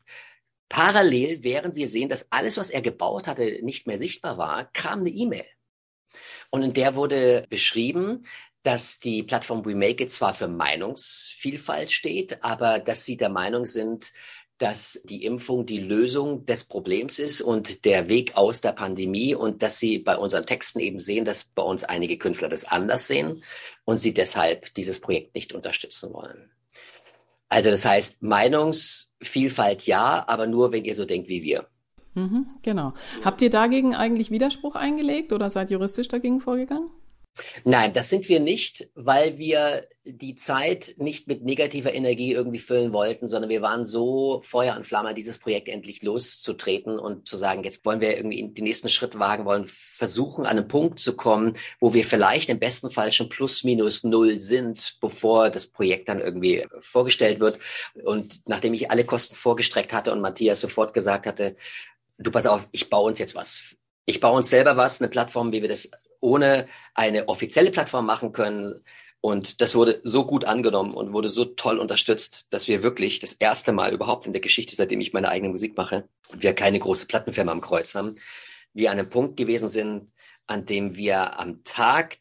parallel, 0.68 1.42
während 1.42 1.74
wir 1.74 1.88
sehen, 1.88 2.08
dass 2.08 2.26
alles, 2.30 2.56
was 2.56 2.70
er 2.70 2.80
gebaut 2.80 3.26
hatte, 3.26 3.58
nicht 3.62 3.86
mehr 3.86 3.98
sichtbar 3.98 4.38
war, 4.38 4.70
kam 4.72 5.00
eine 5.00 5.10
E-Mail. 5.10 5.46
Und 6.50 6.62
in 6.62 6.72
der 6.72 6.94
wurde 6.94 7.46
beschrieben, 7.48 8.26
dass 8.62 8.98
die 8.98 9.22
Plattform 9.22 9.64
We 9.64 9.74
Make 9.74 10.04
It 10.04 10.10
zwar 10.10 10.34
für 10.34 10.48
Meinungsvielfalt 10.48 11.90
steht, 11.90 12.42
aber 12.44 12.78
dass 12.78 13.04
sie 13.04 13.16
der 13.16 13.30
Meinung 13.30 13.66
sind, 13.66 14.12
dass 14.58 15.00
die 15.04 15.24
Impfung 15.24 15.64
die 15.64 15.78
Lösung 15.78 16.44
des 16.44 16.64
Problems 16.64 17.18
ist 17.18 17.40
und 17.40 17.86
der 17.86 18.08
Weg 18.08 18.36
aus 18.36 18.60
der 18.60 18.72
Pandemie 18.72 19.34
und 19.34 19.62
dass 19.62 19.78
sie 19.78 19.98
bei 19.98 20.18
unseren 20.18 20.44
Texten 20.44 20.80
eben 20.80 21.00
sehen, 21.00 21.24
dass 21.24 21.44
bei 21.44 21.62
uns 21.62 21.82
einige 21.82 22.18
Künstler 22.18 22.50
das 22.50 22.64
anders 22.64 23.06
sehen 23.06 23.42
und 23.86 23.96
sie 23.96 24.12
deshalb 24.12 24.74
dieses 24.74 25.00
Projekt 25.00 25.34
nicht 25.34 25.54
unterstützen 25.54 26.12
wollen. 26.12 26.50
Also 27.50 27.68
das 27.70 27.84
heißt, 27.84 28.22
Meinungsvielfalt 28.22 29.82
ja, 29.82 30.24
aber 30.26 30.46
nur, 30.46 30.72
wenn 30.72 30.84
ihr 30.84 30.94
so 30.94 31.04
denkt 31.04 31.28
wie 31.28 31.42
wir. 31.42 31.66
Mhm, 32.14 32.46
genau. 32.62 32.94
Habt 33.24 33.42
ihr 33.42 33.50
dagegen 33.50 33.94
eigentlich 33.94 34.30
Widerspruch 34.30 34.76
eingelegt 34.76 35.32
oder 35.32 35.50
seid 35.50 35.70
juristisch 35.70 36.08
dagegen 36.08 36.40
vorgegangen? 36.40 36.90
Nein, 37.64 37.92
das 37.92 38.10
sind 38.10 38.28
wir 38.28 38.40
nicht, 38.40 38.88
weil 38.94 39.38
wir 39.38 39.86
die 40.04 40.34
Zeit 40.34 40.94
nicht 40.98 41.28
mit 41.28 41.42
negativer 41.42 41.92
Energie 41.92 42.32
irgendwie 42.32 42.58
füllen 42.58 42.92
wollten, 42.92 43.28
sondern 43.28 43.50
wir 43.50 43.62
waren 43.62 43.84
so 43.84 44.40
Feuer 44.42 44.76
und 44.76 44.86
Flamme, 44.86 45.14
dieses 45.14 45.38
Projekt 45.38 45.68
endlich 45.68 46.02
loszutreten 46.02 46.98
und 46.98 47.28
zu 47.28 47.36
sagen, 47.36 47.62
jetzt 47.62 47.84
wollen 47.84 48.00
wir 48.00 48.16
irgendwie 48.16 48.48
den 48.48 48.64
nächsten 48.64 48.88
Schritt 48.88 49.18
wagen, 49.18 49.44
wollen 49.44 49.66
versuchen, 49.68 50.46
an 50.46 50.58
einen 50.58 50.68
Punkt 50.68 50.98
zu 50.98 51.14
kommen, 51.16 51.56
wo 51.78 51.94
wir 51.94 52.04
vielleicht 52.04 52.48
im 52.48 52.58
besten 52.58 52.90
Fall 52.90 53.12
schon 53.12 53.28
plus 53.28 53.62
minus 53.62 54.04
null 54.04 54.40
sind, 54.40 54.98
bevor 55.00 55.50
das 55.50 55.66
Projekt 55.66 56.08
dann 56.08 56.20
irgendwie 56.20 56.66
vorgestellt 56.80 57.40
wird. 57.40 57.58
Und 58.02 58.40
nachdem 58.48 58.74
ich 58.74 58.90
alle 58.90 59.04
Kosten 59.04 59.34
vorgestreckt 59.34 59.92
hatte 59.92 60.12
und 60.12 60.20
Matthias 60.20 60.60
sofort 60.60 60.94
gesagt 60.94 61.26
hatte, 61.26 61.56
du 62.18 62.30
pass 62.30 62.46
auf, 62.46 62.66
ich 62.72 62.90
baue 62.90 63.08
uns 63.10 63.18
jetzt 63.18 63.34
was. 63.34 63.60
Ich 64.06 64.18
baue 64.18 64.38
uns 64.38 64.50
selber 64.50 64.76
was, 64.76 65.00
eine 65.00 65.08
Plattform, 65.10 65.52
wie 65.52 65.62
wir 65.62 65.68
das 65.68 65.90
ohne 66.20 66.68
eine 66.94 67.28
offizielle 67.28 67.70
Plattform 67.70 68.06
machen 68.06 68.32
können. 68.32 68.84
Und 69.20 69.60
das 69.60 69.74
wurde 69.74 70.00
so 70.02 70.24
gut 70.24 70.44
angenommen 70.44 70.94
und 70.94 71.12
wurde 71.12 71.28
so 71.28 71.44
toll 71.44 71.78
unterstützt, 71.78 72.46
dass 72.50 72.68
wir 72.68 72.82
wirklich 72.82 73.20
das 73.20 73.32
erste 73.32 73.72
Mal 73.72 73.92
überhaupt 73.92 74.26
in 74.26 74.32
der 74.32 74.40
Geschichte, 74.40 74.74
seitdem 74.74 75.00
ich 75.00 75.12
meine 75.12 75.28
eigene 75.28 75.50
Musik 75.50 75.76
mache 75.76 76.08
und 76.28 76.42
wir 76.42 76.54
keine 76.54 76.78
große 76.78 77.06
Plattenfirma 77.06 77.52
am 77.52 77.60
Kreuz 77.60 77.94
haben, 77.94 78.16
wir 78.72 78.90
an 78.90 78.98
einem 78.98 79.10
Punkt 79.10 79.36
gewesen 79.36 79.68
sind, 79.68 80.10
an 80.46 80.64
dem 80.64 80.96
wir 80.96 81.38
am 81.38 81.64
Tag 81.64 82.18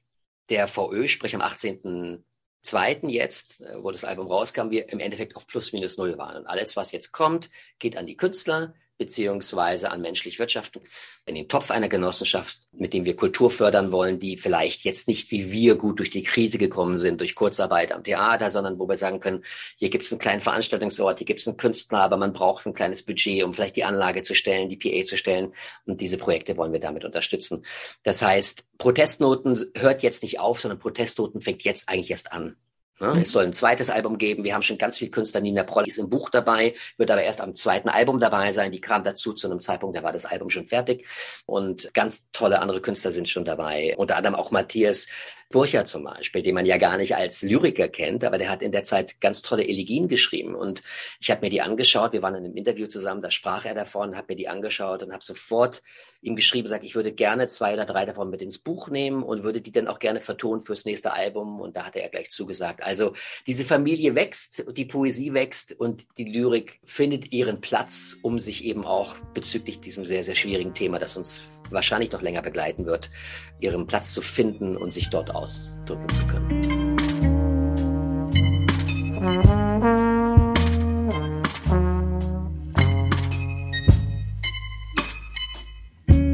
der 0.49 0.67
VÖ, 0.67 1.07
sprich 1.07 1.35
am 1.35 1.41
18.02. 1.41 3.07
jetzt, 3.07 3.61
äh, 3.61 3.81
wo 3.81 3.91
das 3.91 4.03
Album 4.03 4.27
rauskam, 4.27 4.69
wir 4.69 4.89
im 4.89 4.99
Endeffekt 4.99 5.35
auf 5.35 5.47
plus 5.47 5.73
minus 5.73 5.97
null 5.97 6.17
waren. 6.17 6.37
Und 6.37 6.47
alles, 6.47 6.75
was 6.75 6.91
jetzt 6.91 7.11
kommt, 7.11 7.49
geht 7.77 7.95
an 7.95 8.07
die 8.07 8.17
Künstler, 8.17 8.73
beziehungsweise 8.99 9.89
an 9.89 10.01
menschlich 10.01 10.37
Wirtschaften, 10.37 10.81
in 11.25 11.33
den 11.33 11.47
Topf 11.47 11.71
einer 11.71 11.87
Genossenschaft, 11.87 12.59
mit 12.73 12.93
dem 12.93 13.05
wir 13.05 13.15
Kultur 13.15 13.49
fördern 13.49 13.91
wollen, 13.91 14.19
die 14.19 14.37
vielleicht 14.37 14.83
jetzt 14.83 15.07
nicht 15.07 15.31
wie 15.31 15.51
wir 15.51 15.75
gut 15.75 15.99
durch 15.99 16.09
die 16.09 16.23
Krise 16.23 16.57
gekommen 16.57 16.99
sind, 16.99 17.21
durch 17.21 17.33
Kurzarbeit 17.33 17.93
am 17.93 18.03
Theater, 18.03 18.49
sondern 18.49 18.77
wo 18.77 18.87
wir 18.87 18.97
sagen 18.97 19.21
können, 19.21 19.45
hier 19.77 19.89
gibt 19.89 20.03
es 20.03 20.11
einen 20.11 20.19
kleinen 20.19 20.41
Veranstaltungsort, 20.41 21.17
hier 21.17 21.25
gibt 21.25 21.39
es 21.39 21.47
einen 21.47 21.57
Künstler, 21.57 21.99
aber 21.99 22.17
man 22.17 22.33
braucht 22.33 22.65
ein 22.67 22.73
kleines 22.73 23.03
Budget, 23.03 23.43
um 23.43 23.53
vielleicht 23.53 23.77
die 23.77 23.85
Anlage 23.85 24.21
zu 24.21 24.35
stellen, 24.35 24.69
die 24.69 24.77
PA 24.77 25.03
zu 25.03 25.15
stellen. 25.15 25.53
Und 25.85 26.01
diese 26.01 26.17
Projekte 26.17 26.57
wollen 26.57 26.73
wir 26.73 26.81
damit 26.81 27.05
unterstützen. 27.05 27.65
Das 28.03 28.21
heißt, 28.21 28.65
Protestnoten 28.77 29.57
hört 29.75 30.03
jetzt 30.03 30.23
nicht 30.23 30.41
auf, 30.41 30.59
sondern 30.59 30.79
Protestnoten 30.79 31.39
fängt 31.39 31.63
jetzt 31.63 31.87
eigentlich 31.87 32.11
erst 32.11 32.33
an. 32.33 32.57
Ne? 32.99 33.13
Mhm. 33.13 33.21
Es 33.21 33.31
soll 33.31 33.45
ein 33.45 33.53
zweites 33.53 33.89
Album 33.89 34.17
geben. 34.17 34.43
Wir 34.43 34.53
haben 34.53 34.61
schon 34.61 34.77
ganz 34.77 34.97
viel 34.97 35.09
Künstler. 35.09 35.41
Nina 35.41 35.63
Proll 35.63 35.87
ist 35.87 35.97
im 35.97 36.09
Buch 36.09 36.29
dabei, 36.29 36.75
wird 36.97 37.11
aber 37.11 37.23
erst 37.23 37.41
am 37.41 37.55
zweiten 37.55 37.89
Album 37.89 38.19
dabei 38.19 38.51
sein. 38.51 38.71
Die 38.71 38.81
kam 38.81 39.03
dazu 39.03 39.33
zu 39.33 39.49
einem 39.49 39.59
Zeitpunkt, 39.59 39.97
da 39.97 40.03
war 40.03 40.13
das 40.13 40.25
Album 40.25 40.49
schon 40.49 40.67
fertig. 40.67 41.05
Und 41.45 41.93
ganz 41.93 42.27
tolle 42.31 42.59
andere 42.59 42.81
Künstler 42.81 43.11
sind 43.11 43.29
schon 43.29 43.45
dabei. 43.45 43.95
Unter 43.97 44.17
anderem 44.17 44.35
auch 44.35 44.51
Matthias 44.51 45.07
Burcher 45.51 45.83
zum 45.83 46.03
Beispiel, 46.03 46.43
den 46.43 46.53
man 46.53 46.67
ja 46.67 46.77
gar 46.77 46.95
nicht 46.97 47.15
als 47.15 47.41
Lyriker 47.41 47.87
kennt, 47.87 48.23
aber 48.23 48.37
der 48.37 48.49
hat 48.49 48.61
in 48.61 48.71
der 48.71 48.83
Zeit 48.83 49.19
ganz 49.19 49.41
tolle 49.41 49.67
Elegien 49.67 50.07
geschrieben. 50.07 50.53
Und 50.53 50.83
ich 51.19 51.31
habe 51.31 51.41
mir 51.41 51.49
die 51.49 51.61
angeschaut. 51.61 52.13
Wir 52.13 52.21
waren 52.21 52.35
in 52.35 52.45
einem 52.45 52.55
Interview 52.55 52.85
zusammen, 52.85 53.23
da 53.23 53.31
sprach 53.31 53.65
er 53.65 53.73
davon, 53.73 54.15
habe 54.15 54.27
mir 54.29 54.35
die 54.35 54.47
angeschaut 54.47 55.01
und 55.01 55.11
habe 55.11 55.23
sofort 55.23 55.81
ihm 56.21 56.35
geschrieben, 56.35 56.67
sagt, 56.67 56.83
ich 56.83 56.93
würde 56.93 57.11
gerne 57.13 57.47
zwei 57.47 57.73
oder 57.73 57.85
drei 57.85 58.05
davon 58.05 58.29
mit 58.29 58.43
ins 58.43 58.59
Buch 58.59 58.89
nehmen 58.89 59.23
und 59.23 59.43
würde 59.43 59.61
die 59.61 59.71
dann 59.71 59.87
auch 59.87 59.97
gerne 59.97 60.21
vertonen 60.21 60.61
fürs 60.61 60.85
nächste 60.85 61.13
Album. 61.13 61.59
Und 61.59 61.75
da 61.75 61.85
hatte 61.85 61.99
er 61.99 62.09
gleich 62.09 62.29
zugesagt. 62.29 62.83
Also 62.89 63.13
diese 63.45 63.65
Familie 63.65 64.15
wächst, 64.15 64.65
die 64.75 64.85
Poesie 64.85 65.31
wächst 65.31 65.79
und 65.79 66.07
die 66.17 66.23
Lyrik 66.23 66.79
findet 66.83 67.31
ihren 67.31 67.61
Platz, 67.61 68.17
um 68.23 68.39
sich 68.39 68.65
eben 68.65 68.83
auch 68.83 69.15
bezüglich 69.35 69.79
diesem 69.79 70.05
sehr, 70.05 70.23
sehr 70.23 70.33
schwierigen 70.33 70.73
Thema, 70.73 70.97
das 70.97 71.15
uns 71.15 71.43
wahrscheinlich 71.69 72.11
noch 72.11 72.23
länger 72.23 72.41
begleiten 72.41 72.87
wird, 72.87 73.11
ihren 73.59 73.85
Platz 73.85 74.11
zu 74.11 74.23
finden 74.23 74.75
und 74.75 74.91
sich 74.91 75.11
dort 75.11 75.29
ausdrücken 75.29 76.09
zu 76.09 76.25
können. 76.25 76.97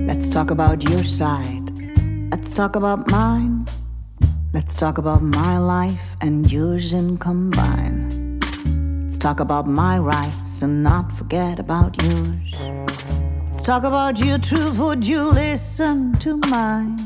Let's 0.08 0.30
talk 0.30 0.52
about 0.52 0.90
your 0.90 1.04
side. 1.04 1.70
Let's 2.32 2.54
talk 2.54 2.78
about 2.78 3.12
mine. 3.12 3.66
Let's 4.56 4.74
talk 4.74 4.98
about 4.98 5.22
my 5.22 5.58
life 5.58 6.15
and 6.26 6.52
yours 6.52 6.92
in 6.92 7.18
combine. 7.20 8.40
Let's 9.04 9.20
talk 9.20 9.40
about 9.40 9.68
my 9.68 10.00
rights 10.00 10.64
and 10.64 10.82
not 10.82 11.12
forget 11.12 11.60
about 11.60 12.02
yours. 12.02 12.56
Let's 13.46 13.62
talk 13.62 13.84
about 13.84 14.20
your 14.20 14.40
truth. 14.40 14.80
Would 14.80 15.06
you 15.06 15.30
listen 15.30 16.18
to 16.26 16.38
mine? 16.50 16.98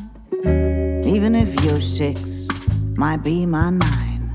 Even 1.04 1.36
if 1.36 1.50
your 1.66 1.82
six 1.82 2.48
might 2.96 3.22
be 3.22 3.46
my 3.46 3.72
nine. 3.72 4.34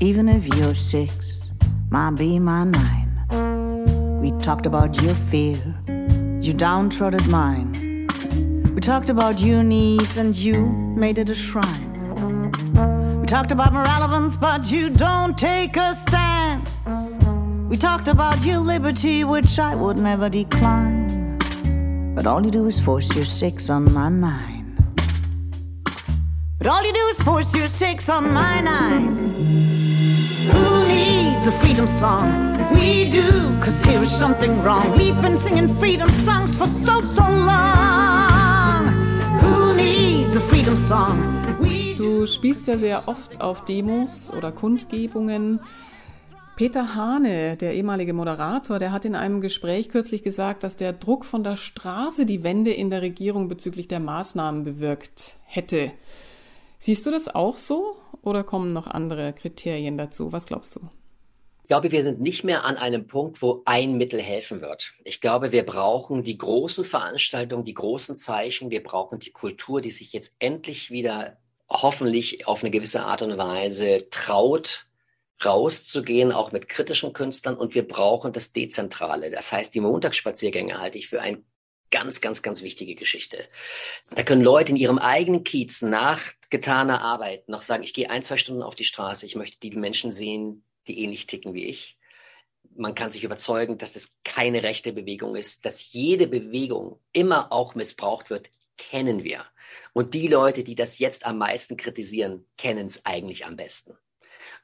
Even 0.00 0.30
if 0.30 0.46
your 0.56 0.74
six 0.74 1.50
might 1.90 2.16
be 2.16 2.38
my 2.38 2.64
nine. 2.64 3.12
We 4.18 4.30
talked 4.38 4.64
about 4.64 5.02
your 5.02 5.14
fear, 5.14 5.58
your 6.40 6.54
downtrodden 6.54 7.30
mind. 7.30 7.76
We 8.74 8.80
talked 8.80 9.10
about 9.10 9.40
your 9.40 9.62
needs 9.62 10.16
and 10.16 10.34
you 10.34 10.56
made 10.96 11.18
it 11.18 11.28
a 11.28 11.34
shrine. 11.34 11.87
We 13.28 13.32
talked 13.32 13.52
about 13.52 13.74
relevance, 13.74 14.38
but 14.38 14.72
you 14.72 14.88
don't 14.88 15.36
take 15.36 15.76
a 15.76 15.92
stance. 15.92 17.18
We 17.68 17.76
talked 17.76 18.08
about 18.08 18.42
your 18.42 18.56
liberty, 18.56 19.22
which 19.22 19.58
I 19.58 19.74
would 19.74 19.98
never 19.98 20.30
decline. 20.30 21.36
But 22.14 22.26
all 22.26 22.42
you 22.42 22.50
do 22.50 22.66
is 22.68 22.80
force 22.80 23.14
your 23.14 23.26
six 23.26 23.68
on 23.68 23.92
my 23.92 24.08
nine. 24.08 24.74
But 26.56 26.68
all 26.68 26.82
you 26.82 26.94
do 26.94 27.06
is 27.08 27.20
force 27.20 27.54
your 27.54 27.66
six 27.66 28.08
on 28.08 28.32
my 28.32 28.62
nine. 28.62 29.18
Who 30.50 30.88
needs 30.88 31.46
a 31.46 31.52
freedom 31.52 31.86
song? 31.86 32.56
We 32.72 33.10
do, 33.10 33.60
cause 33.60 33.84
here 33.84 34.02
is 34.02 34.10
something 34.10 34.62
wrong. 34.62 34.96
We've 34.96 35.20
been 35.20 35.36
singing 35.36 35.68
freedom 35.68 36.08
songs 36.24 36.56
for 36.56 36.66
so, 36.66 37.02
so 37.14 37.28
long. 37.52 38.86
Who 39.42 39.74
needs 39.76 40.34
a 40.34 40.40
freedom 40.40 40.76
song? 40.76 41.37
Du 42.18 42.26
spielst 42.26 42.66
ja 42.66 42.76
sehr 42.76 43.06
oft 43.06 43.40
auf 43.40 43.64
Demos 43.64 44.32
oder 44.32 44.50
Kundgebungen. 44.50 45.60
Peter 46.56 46.96
Hane, 46.96 47.56
der 47.56 47.74
ehemalige 47.74 48.12
Moderator, 48.12 48.80
der 48.80 48.90
hat 48.90 49.04
in 49.04 49.14
einem 49.14 49.40
Gespräch 49.40 49.88
kürzlich 49.88 50.24
gesagt, 50.24 50.64
dass 50.64 50.76
der 50.76 50.92
Druck 50.92 51.24
von 51.24 51.44
der 51.44 51.54
Straße 51.54 52.26
die 52.26 52.42
Wende 52.42 52.72
in 52.72 52.90
der 52.90 53.02
Regierung 53.02 53.46
bezüglich 53.46 53.86
der 53.86 54.00
Maßnahmen 54.00 54.64
bewirkt 54.64 55.36
hätte. 55.44 55.92
Siehst 56.80 57.06
du 57.06 57.12
das 57.12 57.32
auch 57.32 57.56
so 57.56 57.94
oder 58.22 58.42
kommen 58.42 58.72
noch 58.72 58.88
andere 58.88 59.32
Kriterien 59.32 59.96
dazu? 59.96 60.32
Was 60.32 60.46
glaubst 60.46 60.74
du? 60.74 60.80
Ich 61.62 61.68
glaube, 61.68 61.92
wir 61.92 62.02
sind 62.02 62.20
nicht 62.20 62.42
mehr 62.42 62.64
an 62.64 62.78
einem 62.78 63.06
Punkt, 63.06 63.42
wo 63.42 63.62
ein 63.64 63.96
Mittel 63.96 64.20
helfen 64.20 64.60
wird. 64.60 64.92
Ich 65.04 65.20
glaube, 65.20 65.52
wir 65.52 65.64
brauchen 65.64 66.24
die 66.24 66.36
großen 66.36 66.84
Veranstaltungen, 66.84 67.64
die 67.64 67.74
großen 67.74 68.16
Zeichen. 68.16 68.72
Wir 68.72 68.82
brauchen 68.82 69.20
die 69.20 69.30
Kultur, 69.30 69.80
die 69.80 69.92
sich 69.92 70.12
jetzt 70.12 70.34
endlich 70.40 70.90
wieder 70.90 71.36
hoffentlich 71.68 72.46
auf 72.46 72.62
eine 72.62 72.70
gewisse 72.70 73.02
Art 73.02 73.22
und 73.22 73.36
Weise 73.38 74.08
traut, 74.10 74.86
rauszugehen, 75.44 76.32
auch 76.32 76.52
mit 76.52 76.68
kritischen 76.68 77.12
Künstlern. 77.12 77.56
Und 77.56 77.74
wir 77.74 77.86
brauchen 77.86 78.32
das 78.32 78.52
Dezentrale. 78.52 79.30
Das 79.30 79.52
heißt, 79.52 79.74
die 79.74 79.80
Montagsspaziergänge 79.80 80.78
halte 80.78 80.98
ich 80.98 81.08
für 81.08 81.20
ein 81.20 81.44
ganz, 81.90 82.20
ganz, 82.20 82.42
ganz 82.42 82.62
wichtige 82.62 82.94
Geschichte. 82.94 83.44
Da 84.10 84.22
können 84.22 84.42
Leute 84.42 84.72
in 84.72 84.76
ihrem 84.76 84.98
eigenen 84.98 85.44
Kiez 85.44 85.82
nach 85.82 86.22
getaner 86.50 87.00
Arbeit 87.00 87.48
noch 87.48 87.62
sagen, 87.62 87.82
ich 87.82 87.94
gehe 87.94 88.10
ein, 88.10 88.22
zwei 88.22 88.36
Stunden 88.36 88.62
auf 88.62 88.74
die 88.74 88.84
Straße, 88.84 89.26
ich 89.26 89.36
möchte 89.36 89.58
die 89.60 89.70
Menschen 89.70 90.12
sehen, 90.12 90.64
die 90.86 91.02
ähnlich 91.02 91.26
ticken 91.26 91.54
wie 91.54 91.64
ich. 91.64 91.98
Man 92.74 92.94
kann 92.94 93.10
sich 93.10 93.24
überzeugen, 93.24 93.78
dass 93.78 93.94
das 93.94 94.10
keine 94.24 94.62
rechte 94.62 94.92
Bewegung 94.92 95.34
ist, 95.34 95.64
dass 95.64 95.92
jede 95.92 96.26
Bewegung 96.26 97.00
immer 97.12 97.52
auch 97.52 97.74
missbraucht 97.74 98.30
wird, 98.30 98.50
kennen 98.76 99.24
wir. 99.24 99.44
Und 99.92 100.14
die 100.14 100.28
Leute, 100.28 100.64
die 100.64 100.74
das 100.74 100.98
jetzt 100.98 101.26
am 101.26 101.38
meisten 101.38 101.76
kritisieren, 101.76 102.46
kennen 102.56 102.86
es 102.86 103.04
eigentlich 103.04 103.46
am 103.46 103.56
besten. 103.56 103.96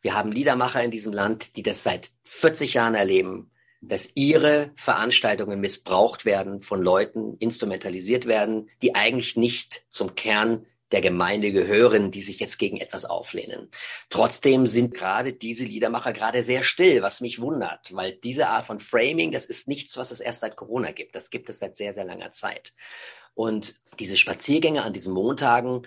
Wir 0.03 0.15
haben 0.15 0.33
Liedermacher 0.33 0.83
in 0.83 0.91
diesem 0.91 1.13
Land, 1.13 1.57
die 1.57 1.63
das 1.63 1.83
seit 1.83 2.11
40 2.25 2.75
Jahren 2.75 2.95
erleben, 2.95 3.51
dass 3.81 4.11
ihre 4.15 4.73
Veranstaltungen 4.77 5.61
missbraucht 5.61 6.25
werden 6.25 6.63
von 6.63 6.83
Leuten, 6.83 7.37
instrumentalisiert 7.39 8.27
werden, 8.27 8.71
die 8.83 8.95
eigentlich 8.95 9.37
nicht 9.37 9.85
zum 9.89 10.15
Kern 10.15 10.67
der 10.95 11.01
Gemeinde 11.01 11.51
gehören, 11.51 12.13
die 12.13 12.23
sich 12.23 12.39
jetzt 12.39 12.57
gegen 12.57 12.77
etwas 12.77 13.05
auflehnen. 13.05 13.69
Trotzdem 14.11 14.69
sind 14.69 14.95
gerade 14.95 15.33
diese 15.33 15.65
Liedermacher 15.65 16.13
gerade 16.13 16.45
sehr 16.45 16.63
still, 16.63 17.03
was 17.03 17.21
mich 17.21 17.41
wundert, 17.41 17.93
weil 17.93 18.13
diese 18.13 18.47
Art 18.47 18.65
von 18.65 18.79
Framing, 18.79 19.33
das 19.33 19.45
ist 19.45 19.67
nichts, 19.67 19.97
was 19.97 20.13
es 20.13 20.21
erst 20.21 20.39
seit 20.39 20.55
Corona 20.55 20.93
gibt. 20.93 21.17
Das 21.17 21.31
gibt 21.31 21.49
es 21.49 21.59
seit 21.59 21.75
sehr, 21.75 21.95
sehr 21.95 22.05
langer 22.05 22.31
Zeit. 22.31 22.75
Und 23.35 23.75
diese 23.99 24.17
Spaziergänge 24.17 24.85
an 24.85 24.93
diesen 24.93 25.13
Montagen 25.13 25.85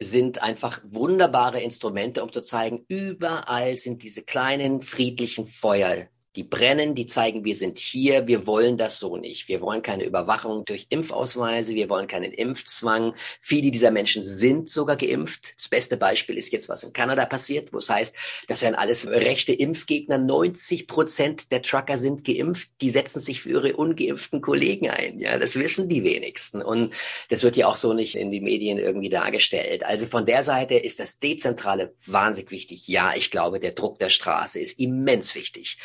sind 0.00 0.42
einfach 0.42 0.80
wunderbare 0.84 1.60
Instrumente, 1.60 2.24
um 2.24 2.32
zu 2.32 2.42
zeigen, 2.42 2.84
überall 2.88 3.76
sind 3.76 4.02
diese 4.02 4.22
kleinen 4.22 4.82
friedlichen 4.82 5.46
Feuer, 5.46 6.08
die 6.38 6.44
brennen, 6.44 6.94
die 6.94 7.06
zeigen, 7.06 7.44
wir 7.44 7.56
sind 7.56 7.80
hier, 7.80 8.28
wir 8.28 8.46
wollen 8.46 8.78
das 8.78 9.00
so 9.00 9.16
nicht. 9.16 9.48
Wir 9.48 9.60
wollen 9.60 9.82
keine 9.82 10.04
Überwachung 10.04 10.64
durch 10.64 10.86
Impfausweise, 10.88 11.74
wir 11.74 11.88
wollen 11.88 12.06
keinen 12.06 12.32
Impfzwang. 12.32 13.14
Viele 13.40 13.72
dieser 13.72 13.90
Menschen 13.90 14.22
sind 14.22 14.70
sogar 14.70 14.96
geimpft. 14.96 15.54
Das 15.56 15.66
beste 15.66 15.96
Beispiel 15.96 16.38
ist 16.38 16.52
jetzt, 16.52 16.68
was 16.68 16.84
in 16.84 16.92
Kanada 16.92 17.26
passiert, 17.26 17.72
wo 17.72 17.78
es 17.78 17.90
heißt, 17.90 18.14
das 18.46 18.62
wären 18.62 18.76
alles 18.76 19.08
rechte 19.08 19.52
Impfgegner. 19.52 20.16
90 20.16 20.86
Prozent 20.86 21.50
der 21.50 21.62
Trucker 21.62 21.98
sind 21.98 22.22
geimpft. 22.22 22.70
Die 22.82 22.90
setzen 22.90 23.18
sich 23.18 23.40
für 23.40 23.50
ihre 23.50 23.74
ungeimpften 23.74 24.40
Kollegen 24.40 24.90
ein. 24.90 25.18
Ja, 25.18 25.40
das 25.40 25.56
wissen 25.56 25.88
die 25.88 26.04
wenigsten. 26.04 26.62
Und 26.62 26.94
das 27.30 27.42
wird 27.42 27.56
ja 27.56 27.66
auch 27.66 27.74
so 27.74 27.94
nicht 27.94 28.14
in 28.14 28.30
die 28.30 28.40
Medien 28.40 28.78
irgendwie 28.78 29.08
dargestellt. 29.08 29.84
Also 29.84 30.06
von 30.06 30.24
der 30.24 30.44
Seite 30.44 30.76
ist 30.76 31.00
das 31.00 31.18
Dezentrale 31.18 31.96
wahnsinnig 32.06 32.52
wichtig. 32.52 32.86
Ja, 32.86 33.12
ich 33.16 33.32
glaube, 33.32 33.58
der 33.58 33.72
Druck 33.72 33.98
der 33.98 34.08
Straße 34.08 34.60
ist 34.60 34.78
immens 34.78 35.34
wichtig 35.34 35.78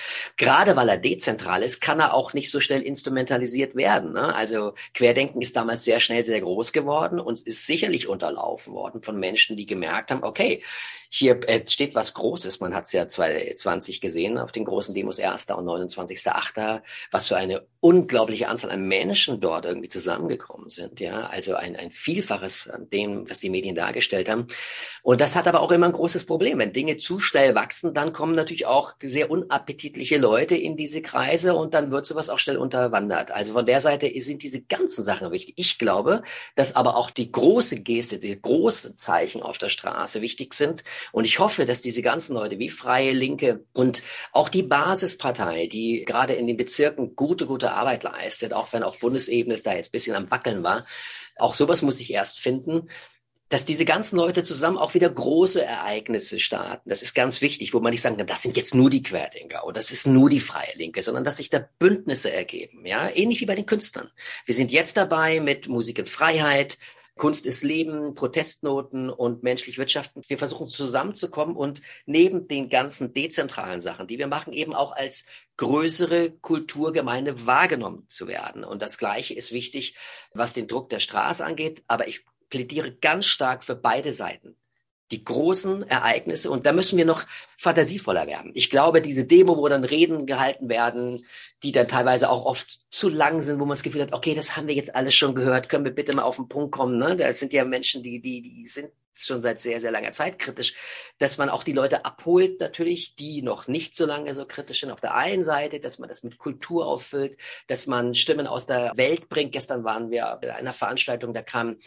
gerade 0.44 0.76
weil 0.76 0.90
er 0.90 0.98
dezentral 0.98 1.64
ist, 1.64 1.82
kann 1.82 2.00
er 2.00 2.14
auch 2.14 2.34
nicht 2.34 2.52
so 2.52 2.60
schnell 2.60 2.82
instrumentalisiert 2.82 3.76
werden. 3.76 4.14
Ne? 4.14 4.34
Also 4.36 4.74
Querdenken 4.94 5.42
ist 5.42 5.56
damals 5.56 5.84
sehr 5.84 6.00
schnell 6.00 6.26
sehr 6.26 6.42
groß 6.42 6.72
geworden 6.72 7.20
und 7.20 7.42
ist 7.42 7.66
sicherlich 7.66 8.08
unterlaufen 8.08 8.74
worden 8.74 9.02
von 9.02 9.20
Menschen, 9.20 9.58
die 9.58 9.66
gemerkt 9.66 10.12
haben, 10.12 10.24
okay, 10.24 10.64
hier 11.16 11.48
äh, 11.48 11.62
steht 11.68 11.94
was 11.94 12.16
Großes. 12.16 12.60
Man 12.60 12.74
hat 12.74 12.86
es 12.86 12.92
ja 12.92 13.08
2020 13.08 14.02
gesehen 14.02 14.40
auf 14.40 14.52
den 14.52 14.66
großen 14.66 14.96
Demos 14.96 15.20
1. 15.20 15.46
und 15.52 15.68
29.8., 15.68 16.82
was 17.12 17.28
für 17.28 17.38
eine 17.38 17.68
unglaubliche 17.82 18.48
Anzahl 18.48 18.72
an 18.72 18.88
Menschen 18.88 19.40
dort 19.40 19.66
irgendwie 19.66 19.90
zusammengekommen 19.90 20.72
sind. 20.72 21.00
Ja, 21.00 21.28
also 21.28 21.54
ein, 21.54 21.76
ein 21.76 21.92
Vielfaches 21.92 22.56
von 22.56 22.90
dem, 22.90 23.30
was 23.30 23.42
die 23.42 23.52
Medien 23.52 23.76
dargestellt 23.76 24.28
haben. 24.28 24.48
Und 25.04 25.22
das 25.22 25.36
hat 25.36 25.48
aber 25.48 25.60
auch 25.60 25.72
immer 25.72 25.86
ein 25.86 25.92
großes 25.92 26.26
Problem. 26.26 26.58
Wenn 26.58 26.74
Dinge 26.74 26.98
zu 26.98 27.20
schnell 27.20 27.54
wachsen, 27.54 27.94
dann 27.94 28.12
kommen 28.12 28.34
natürlich 28.34 28.66
auch 28.66 28.96
sehr 29.04 29.30
unappetitliche 29.30 30.18
Leute 30.24 30.56
in 30.56 30.78
diese 30.78 31.02
Kreise 31.02 31.54
und 31.54 31.74
dann 31.74 31.92
wird 31.92 32.06
sowas 32.06 32.30
auch 32.30 32.40
schnell 32.40 32.58
unterwandert. 32.58 33.30
Also 33.30 33.54
von 33.54 33.66
der 33.66 33.82
Seite 33.82 34.12
sind 34.22 34.42
diese 34.42 34.62
ganzen 34.62 35.04
Sachen 35.04 35.32
wichtig. 35.32 35.54
Ich 35.58 35.78
glaube, 35.78 36.24
dass 36.56 36.76
aber 36.76 36.96
auch 36.96 37.12
die 37.12 37.32
große 37.32 37.82
Geste, 37.82 38.20
die 38.20 38.42
großen 38.42 38.98
Zeichen 38.98 39.44
auf 39.44 39.58
der 39.58 39.70
Straße 39.70 40.22
wichtig 40.22 40.54
sind, 40.54 40.84
und 41.12 41.26
ich 41.26 41.40
hoffe, 41.40 41.66
dass 41.66 41.82
diese 41.82 42.02
ganzen 42.02 42.36
Leute 42.36 42.58
wie 42.58 42.70
Freie 42.70 43.12
Linke 43.12 43.66
und 43.74 44.02
auch 44.32 44.50
die 44.50 44.64
Basispartei, 44.64 45.68
die 45.68 46.06
gerade 46.06 46.34
in 46.34 46.48
den 46.48 46.58
Bezirken 46.58 47.16
gute, 47.16 47.46
gute 47.46 47.72
Arbeit 47.72 48.04
leistet, 48.04 48.54
auch 48.54 48.72
wenn 48.72 48.84
auf 48.84 49.00
Bundesebene 49.00 49.56
es 49.56 49.64
da 49.64 49.76
jetzt 49.76 49.92
bisschen 49.92 50.16
am 50.16 50.32
Wackeln 50.32 50.64
war, 50.64 50.86
auch 51.36 51.54
sowas 51.54 51.82
muss 51.82 52.00
ich 52.00 52.14
erst 52.14 52.40
finden, 52.40 52.90
dass 53.54 53.66
diese 53.66 53.86
ganzen 53.86 54.16
Leute 54.16 54.42
zusammen 54.42 54.80
auch 54.80 54.96
wieder 54.96 55.08
große 55.08 55.64
Ereignisse 55.64 56.40
starten. 56.40 56.90
Das 56.90 57.04
ist 57.04 57.14
ganz 57.14 57.40
wichtig, 57.40 57.72
wo 57.76 57.80
man 57.82 57.92
nicht 57.92 58.02
sagen 58.02 58.18
kann, 58.18 58.26
das 58.26 58.42
sind 58.42 58.58
jetzt 58.58 58.74
nur 58.74 58.90
die 58.90 59.04
Querdenker 59.04 59.64
oder 59.66 59.76
das 59.76 59.92
ist 59.92 60.08
nur 60.08 60.28
die 60.28 60.40
Freie 60.40 60.76
Linke, 60.76 61.04
sondern 61.04 61.24
dass 61.24 61.38
sich 61.38 61.52
da 61.52 61.64
Bündnisse 61.78 62.32
ergeben, 62.32 62.84
ja, 62.84 63.12
ähnlich 63.14 63.42
wie 63.42 63.46
bei 63.46 63.54
den 63.54 63.68
Künstlern. 63.68 64.10
Wir 64.48 64.56
sind 64.56 64.72
jetzt 64.72 64.98
dabei 64.98 65.40
mit 65.40 65.68
Musik 65.68 66.00
in 66.00 66.08
Freiheit, 66.08 66.80
Kunst 67.16 67.46
ist 67.46 67.64
Leben, 67.64 68.16
Protestnoten 68.16 69.12
und 69.12 69.44
menschlich 69.44 69.78
Wirtschaften. 69.78 70.24
Wir 70.28 70.40
versuchen 70.40 70.66
zusammenzukommen 70.66 71.56
und 71.56 71.84
neben 72.08 72.48
den 72.48 72.70
ganzen 72.70 73.14
dezentralen 73.14 73.82
Sachen, 73.82 74.08
die 74.08 74.18
wir 74.18 74.26
machen, 74.26 74.52
eben 74.52 74.74
auch 74.74 74.94
als 74.94 75.26
größere 75.58 76.32
Kulturgemeinde 76.32 77.46
wahrgenommen 77.46 78.06
zu 78.08 78.28
werden. 78.28 78.64
Und 78.64 78.82
das 78.82 78.98
Gleiche 78.98 79.36
ist 79.36 79.52
wichtig, 79.52 79.96
was 80.34 80.54
den 80.54 80.68
Druck 80.68 80.90
der 80.90 81.00
Straße 81.00 81.46
angeht. 81.46 81.84
Aber 81.88 82.08
ich 82.08 82.26
plädiere 82.54 82.92
ganz 82.92 83.26
stark 83.26 83.64
für 83.64 83.76
beide 83.76 84.14
Seiten 84.14 84.56
die 85.12 85.24
großen 85.24 85.84
Ereignisse 85.84 86.50
und 86.50 86.66
da 86.66 86.72
müssen 86.72 86.98
wir 86.98 87.06
noch 87.06 87.26
fantasievoller 87.58 88.26
werden. 88.26 88.52
Ich 88.54 88.70
glaube, 88.70 89.02
diese 89.02 89.26
Demo, 89.26 89.58
wo 89.58 89.68
dann 89.68 89.84
Reden 89.84 90.26
gehalten 90.26 90.70
werden, 90.70 91.26
die 91.62 91.72
dann 91.72 91.88
teilweise 91.88 92.30
auch 92.30 92.46
oft 92.46 92.80
zu 92.90 93.10
lang 93.10 93.42
sind, 93.42 93.60
wo 93.60 93.66
man 93.66 93.76
das 93.76 93.84
Gefühl 93.84 94.02
hat, 94.02 94.14
okay, 94.14 94.34
das 94.34 94.56
haben 94.56 94.68
wir 94.68 94.76
jetzt 94.76 94.96
alles 94.96 95.14
schon 95.14 95.36
gehört, 95.36 95.70
können 95.70 95.86
wir 95.86 95.92
bitte 95.92 96.14
mal 96.14 96.24
auf 96.24 96.38
den 96.38 96.48
Punkt 96.48 96.72
kommen. 96.72 96.98
Ne? 96.98 97.16
Da 97.16 97.32
sind 97.34 97.54
ja 97.54 97.64
Menschen, 97.64 98.02
die, 98.02 98.22
die, 98.22 98.42
die 98.42 98.68
sind 98.68 98.90
schon 99.16 99.44
seit 99.44 99.62
sehr, 99.62 99.80
sehr 99.80 99.92
langer 99.92 100.12
Zeit 100.12 100.40
kritisch, 100.40 100.74
dass 101.20 101.38
man 101.38 101.50
auch 101.50 101.64
die 101.64 101.74
Leute 101.74 102.06
abholt, 102.06 102.60
natürlich, 102.60 103.16
die 103.16 103.44
noch 103.44 103.68
nicht 103.68 103.96
so 103.96 104.08
lange 104.08 104.34
so 104.34 104.46
kritisch 104.46 104.80
sind 104.80 104.90
auf 104.90 105.02
der 105.02 105.14
einen 105.14 105.44
Seite, 105.44 105.80
dass 105.80 106.00
man 106.00 106.10
das 106.10 106.24
mit 106.24 106.40
Kultur 106.40 106.88
auffüllt, 106.88 107.38
dass 107.68 107.86
man 107.86 108.16
Stimmen 108.16 108.48
aus 108.48 108.66
der 108.66 108.94
Welt 108.96 109.30
bringt. 109.30 109.52
Gestern 109.52 109.84
waren 109.84 110.10
wir 110.10 110.40
bei 110.42 110.56
einer 110.56 110.74
Veranstaltung, 110.74 111.36
da 111.36 111.44
kam 111.44 111.78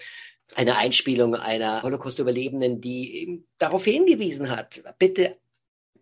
eine 0.55 0.77
Einspielung 0.77 1.35
einer 1.35 1.83
Holocaust-Überlebenden, 1.83 2.81
die 2.81 3.17
eben 3.17 3.47
darauf 3.59 3.85
hingewiesen 3.85 4.51
hat, 4.51 4.83
bitte 4.99 5.39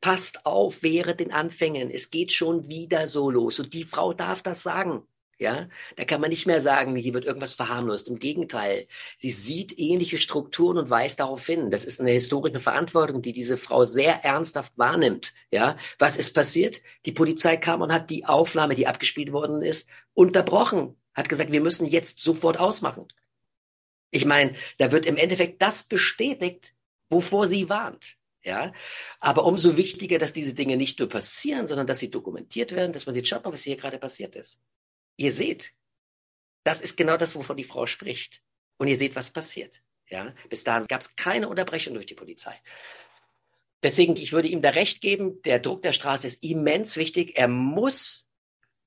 passt 0.00 0.44
auf 0.44 0.82
während 0.82 1.20
den 1.20 1.32
Anfängen, 1.32 1.90
es 1.90 2.10
geht 2.10 2.32
schon 2.32 2.68
wieder 2.68 3.06
so 3.06 3.30
los. 3.30 3.58
Und 3.58 3.72
die 3.72 3.84
Frau 3.84 4.12
darf 4.12 4.42
das 4.42 4.62
sagen. 4.62 5.02
Ja, 5.38 5.68
da 5.96 6.04
kann 6.04 6.20
man 6.20 6.30
nicht 6.30 6.46
mehr 6.46 6.60
sagen, 6.60 6.94
hier 6.94 7.12
wird 7.12 7.24
irgendwas 7.24 7.54
verharmlost. 7.54 8.06
Im 8.06 8.18
Gegenteil, 8.18 8.86
sie 9.16 9.30
sieht 9.30 9.76
ähnliche 9.78 10.18
Strukturen 10.18 10.78
und 10.78 10.90
weist 10.90 11.18
darauf 11.20 11.44
hin. 11.44 11.70
Das 11.70 11.84
ist 11.84 12.00
eine 12.00 12.10
historische 12.10 12.60
Verantwortung, 12.60 13.20
die 13.20 13.32
diese 13.32 13.56
Frau 13.56 13.84
sehr 13.84 14.24
ernsthaft 14.24 14.74
wahrnimmt. 14.76 15.32
Ja, 15.50 15.76
was 15.98 16.18
ist 16.18 16.34
passiert? 16.34 16.82
Die 17.04 17.12
Polizei 17.12 17.56
kam 17.56 17.82
und 17.82 17.92
hat 17.92 18.10
die 18.10 18.26
Aufnahme, 18.26 18.74
die 18.76 18.86
abgespielt 18.86 19.32
worden 19.32 19.60
ist, 19.62 19.88
unterbrochen. 20.12 20.96
Hat 21.14 21.28
gesagt, 21.28 21.50
wir 21.50 21.60
müssen 21.60 21.86
jetzt 21.86 22.20
sofort 22.20 22.58
ausmachen. 22.58 23.08
Ich 24.14 24.24
meine, 24.24 24.54
da 24.78 24.92
wird 24.92 25.06
im 25.06 25.16
Endeffekt 25.16 25.60
das 25.60 25.82
bestätigt, 25.82 26.72
wovor 27.10 27.48
sie 27.48 27.68
warnt. 27.68 28.16
Ja, 28.44 28.72
aber 29.18 29.44
umso 29.44 29.76
wichtiger, 29.76 30.18
dass 30.18 30.32
diese 30.32 30.54
Dinge 30.54 30.76
nicht 30.76 31.00
nur 31.00 31.08
passieren, 31.08 31.66
sondern 31.66 31.86
dass 31.86 31.98
sie 31.98 32.10
dokumentiert 32.10 32.72
werden, 32.72 32.92
dass 32.92 33.06
man 33.06 33.14
sieht, 33.14 33.26
schaut 33.26 33.44
mal, 33.44 33.52
was 33.52 33.62
hier 33.62 33.76
gerade 33.76 33.98
passiert 33.98 34.36
ist. 34.36 34.60
Ihr 35.16 35.32
seht, 35.32 35.72
das 36.62 36.80
ist 36.80 36.96
genau 36.96 37.16
das, 37.16 37.34
wovon 37.34 37.56
die 37.56 37.64
Frau 37.64 37.86
spricht. 37.86 38.40
Und 38.76 38.86
ihr 38.86 38.96
seht, 38.96 39.16
was 39.16 39.30
passiert. 39.30 39.80
Ja, 40.08 40.32
bis 40.48 40.62
dahin 40.62 40.86
gab 40.86 41.00
es 41.00 41.16
keine 41.16 41.48
Unterbrechung 41.48 41.94
durch 41.94 42.06
die 42.06 42.14
Polizei. 42.14 42.60
Deswegen, 43.82 44.14
ich 44.16 44.32
würde 44.32 44.48
ihm 44.48 44.62
da 44.62 44.70
recht 44.70 45.00
geben, 45.00 45.42
der 45.42 45.58
Druck 45.58 45.82
der 45.82 45.92
Straße 45.92 46.26
ist 46.26 46.44
immens 46.44 46.96
wichtig. 46.96 47.36
Er 47.36 47.48
muss 47.48 48.28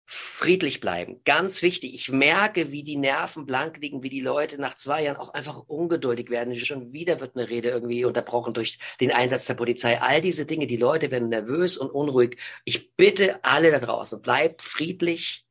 friedlich 0.10 0.80
bleiben. 0.80 1.22
Ganz 1.26 1.62
wichtig. 1.62 1.94
Ich 1.94 2.10
merke, 2.10 2.72
wie 2.72 2.84
die 2.84 2.96
Nerven 2.96 3.46
blank 3.46 3.78
liegen, 3.80 4.04
wie 4.04 4.10
die 4.10 4.22
Leute 4.22 4.60
nach 4.60 4.76
zwei 4.76 5.04
Jahren 5.04 5.18
auch 5.18 5.34
einfach 5.34 5.58
ungeduldig 5.68 6.30
werden. 6.30 6.56
Schon 6.56 6.94
wieder 6.94 7.20
wird 7.20 7.36
eine 7.36 7.50
Rede 7.50 7.70
irgendwie 7.70 8.06
unterbrochen 8.06 8.54
durch 8.54 8.80
den 9.02 9.12
Einsatz 9.12 9.46
der 9.48 9.56
Polizei. 9.56 10.00
All 10.02 10.22
diese 10.22 10.46
Dinge, 10.46 10.66
die 10.66 10.78
Leute 10.78 11.12
werden 11.12 11.28
nervös 11.28 11.78
und 11.78 11.92
unruhig. 11.92 12.38
Ich 12.64 12.96
bitte 12.96 13.44
alle 13.44 13.70
da 13.70 13.80
draußen, 13.80 14.22
bleibt 14.22 14.62
friedlich. 14.62 15.46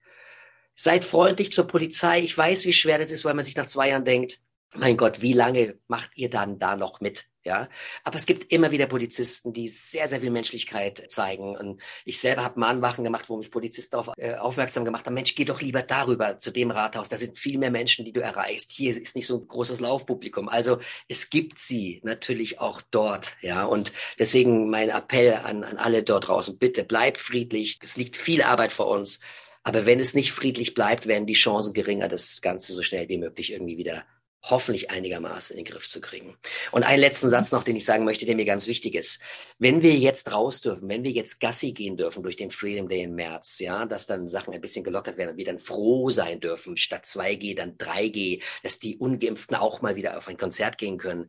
Seid 0.74 1.04
freundlich 1.04 1.52
zur 1.52 1.66
Polizei. 1.66 2.20
Ich 2.20 2.36
weiß, 2.36 2.64
wie 2.64 2.72
schwer 2.72 2.98
das 2.98 3.10
ist, 3.10 3.26
weil 3.26 3.34
man 3.34 3.44
sich 3.44 3.56
nach 3.56 3.66
zwei 3.66 3.90
Jahren 3.90 4.04
denkt, 4.06 4.40
mein 4.74 4.96
Gott, 4.96 5.20
wie 5.20 5.34
lange 5.34 5.78
macht 5.86 6.10
ihr 6.16 6.30
dann 6.30 6.58
da 6.58 6.76
noch 6.76 7.00
mit? 7.00 7.26
Ja, 7.46 7.68
aber 8.02 8.16
es 8.16 8.26
gibt 8.26 8.52
immer 8.52 8.72
wieder 8.72 8.86
Polizisten, 8.86 9.52
die 9.52 9.68
sehr, 9.68 10.08
sehr 10.08 10.20
viel 10.20 10.32
Menschlichkeit 10.32 11.12
zeigen. 11.12 11.56
Und 11.56 11.80
ich 12.04 12.18
selber 12.18 12.42
habe 12.42 12.58
Mahnwachen 12.58 13.04
gemacht, 13.04 13.26
wo 13.28 13.36
mich 13.36 13.52
Polizisten 13.52 13.92
darauf 13.92 14.10
äh, 14.16 14.34
aufmerksam 14.34 14.84
gemacht 14.84 15.06
haben, 15.06 15.14
Mensch, 15.14 15.36
geh 15.36 15.44
doch 15.44 15.60
lieber 15.60 15.82
darüber 15.82 16.38
zu 16.38 16.50
dem 16.50 16.72
Rathaus. 16.72 17.08
Da 17.08 17.18
sind 17.18 17.38
viel 17.38 17.58
mehr 17.58 17.70
Menschen, 17.70 18.04
die 18.04 18.12
du 18.12 18.20
erreichst. 18.20 18.72
Hier 18.72 18.90
ist 18.90 19.14
nicht 19.14 19.28
so 19.28 19.38
ein 19.38 19.46
großes 19.46 19.78
Laufpublikum. 19.78 20.48
Also 20.48 20.80
es 21.06 21.30
gibt 21.30 21.60
sie 21.60 22.00
natürlich 22.02 22.58
auch 22.58 22.82
dort. 22.90 23.36
Ja, 23.42 23.64
und 23.64 23.92
deswegen 24.18 24.68
mein 24.68 24.88
Appell 24.88 25.34
an, 25.34 25.62
an 25.62 25.76
alle 25.76 26.02
dort 26.02 26.26
draußen, 26.26 26.58
bitte 26.58 26.82
bleibt 26.82 27.18
friedlich. 27.20 27.78
Es 27.80 27.96
liegt 27.96 28.16
viel 28.16 28.42
Arbeit 28.42 28.72
vor 28.72 28.88
uns. 28.88 29.20
Aber 29.62 29.86
wenn 29.86 30.00
es 30.00 30.14
nicht 30.14 30.32
friedlich 30.32 30.74
bleibt, 30.74 31.06
werden 31.06 31.26
die 31.26 31.34
Chancen 31.34 31.74
geringer, 31.74 32.08
das 32.08 32.40
Ganze 32.40 32.72
so 32.72 32.82
schnell 32.82 33.08
wie 33.08 33.18
möglich 33.18 33.52
irgendwie 33.52 33.78
wieder 33.78 34.04
hoffentlich 34.48 34.90
einigermaßen 34.90 35.56
in 35.56 35.64
den 35.64 35.72
Griff 35.72 35.88
zu 35.88 36.00
kriegen. 36.00 36.36
Und 36.72 36.84
einen 36.84 37.00
letzten 37.00 37.28
Satz 37.28 37.52
noch, 37.52 37.64
den 37.64 37.76
ich 37.76 37.84
sagen 37.84 38.04
möchte, 38.04 38.26
der 38.26 38.36
mir 38.36 38.44
ganz 38.44 38.66
wichtig 38.66 38.94
ist. 38.94 39.20
Wenn 39.58 39.82
wir 39.82 39.94
jetzt 39.94 40.32
raus 40.32 40.60
dürfen, 40.60 40.88
wenn 40.88 41.04
wir 41.04 41.10
jetzt 41.10 41.40
Gassi 41.40 41.72
gehen 41.72 41.96
dürfen 41.96 42.22
durch 42.22 42.36
den 42.36 42.50
Freedom 42.50 42.88
Day 42.88 43.02
im 43.02 43.14
März, 43.14 43.58
ja, 43.58 43.86
dass 43.86 44.06
dann 44.06 44.28
Sachen 44.28 44.54
ein 44.54 44.60
bisschen 44.60 44.84
gelockert 44.84 45.16
werden 45.16 45.30
und 45.30 45.36
wir 45.36 45.44
dann 45.44 45.58
froh 45.58 46.10
sein 46.10 46.40
dürfen, 46.40 46.76
statt 46.76 47.04
2G 47.04 47.56
dann 47.56 47.76
3G, 47.76 48.42
dass 48.62 48.78
die 48.78 48.96
Ungeimpften 48.96 49.56
auch 49.56 49.82
mal 49.82 49.96
wieder 49.96 50.16
auf 50.16 50.28
ein 50.28 50.36
Konzert 50.36 50.78
gehen 50.78 50.98
können. 50.98 51.28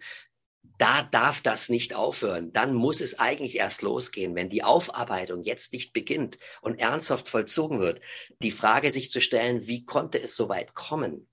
Da 0.77 1.01
darf 1.01 1.41
das 1.41 1.69
nicht 1.69 1.95
aufhören. 1.95 2.53
Dann 2.53 2.75
muss 2.75 3.01
es 3.01 3.17
eigentlich 3.17 3.56
erst 3.56 3.82
losgehen, 3.82 4.36
wenn 4.36 4.49
die 4.49 4.63
Aufarbeitung 4.63 5.43
jetzt 5.43 5.73
nicht 5.73 5.91
beginnt 5.91 6.38
und 6.62 6.80
ernsthaft 6.80 7.27
vollzogen 7.27 7.80
wird. 7.80 7.99
Die 8.43 8.51
Frage 8.51 8.91
sich 8.91 9.10
zu 9.10 9.21
stellen, 9.21 9.65
wie 9.65 9.86
konnte 9.86 10.21
es 10.21 10.36
so 10.36 10.49
weit 10.49 10.75
kommen? 10.75 11.27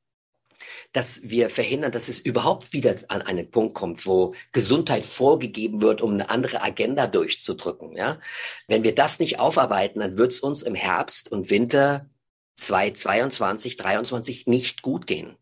Dass 0.92 1.22
wir 1.22 1.50
verhindern, 1.50 1.92
dass 1.92 2.08
es 2.08 2.20
überhaupt 2.20 2.72
wieder 2.72 2.96
an 3.08 3.22
einen 3.22 3.50
Punkt 3.50 3.74
kommt, 3.74 4.06
wo 4.06 4.34
Gesundheit 4.52 5.06
vorgegeben 5.06 5.80
wird, 5.80 6.02
um 6.02 6.12
eine 6.12 6.30
andere 6.30 6.62
Agenda 6.62 7.06
durchzudrücken. 7.06 7.96
Ja? 7.96 8.20
Wenn 8.68 8.82
wir 8.82 8.94
das 8.94 9.18
nicht 9.18 9.38
aufarbeiten, 9.38 10.00
dann 10.00 10.16
wird 10.16 10.32
es 10.32 10.40
uns 10.40 10.62
im 10.62 10.74
Herbst 10.74 11.30
und 11.30 11.50
Winter 11.50 12.08
2022, 12.56 13.78
2023 13.78 14.46
nicht 14.46 14.82
gut 14.82 15.06
gehen. 15.06 15.36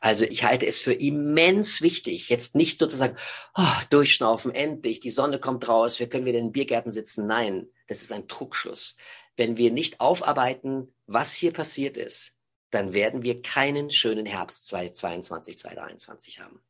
Also 0.00 0.24
ich 0.24 0.42
halte 0.42 0.66
es 0.66 0.80
für 0.80 0.92
immens 0.92 1.80
wichtig, 1.80 2.28
jetzt 2.28 2.56
nicht 2.56 2.80
nur 2.80 2.90
zu 2.90 2.96
sagen, 2.96 3.16
oh, 3.54 3.62
durchschnaufen, 3.90 4.52
endlich, 4.52 4.98
die 4.98 5.10
Sonne 5.10 5.38
kommt 5.38 5.68
raus, 5.68 6.00
wir 6.00 6.08
können 6.08 6.26
wieder 6.26 6.40
in 6.40 6.46
den 6.46 6.52
Biergärten 6.52 6.90
sitzen. 6.90 7.28
Nein, 7.28 7.68
das 7.86 8.02
ist 8.02 8.10
ein 8.10 8.26
Trugschluss. 8.26 8.96
Wenn 9.36 9.56
wir 9.56 9.70
nicht 9.70 10.00
aufarbeiten, 10.00 10.92
was 11.06 11.34
hier 11.34 11.52
passiert 11.52 11.96
ist, 11.96 12.32
dann 12.72 12.92
werden 12.92 13.22
wir 13.22 13.40
keinen 13.42 13.90
schönen 13.90 14.26
Herbst 14.26 14.66
2022, 14.66 15.58
2023 15.58 16.40
haben. 16.40 16.60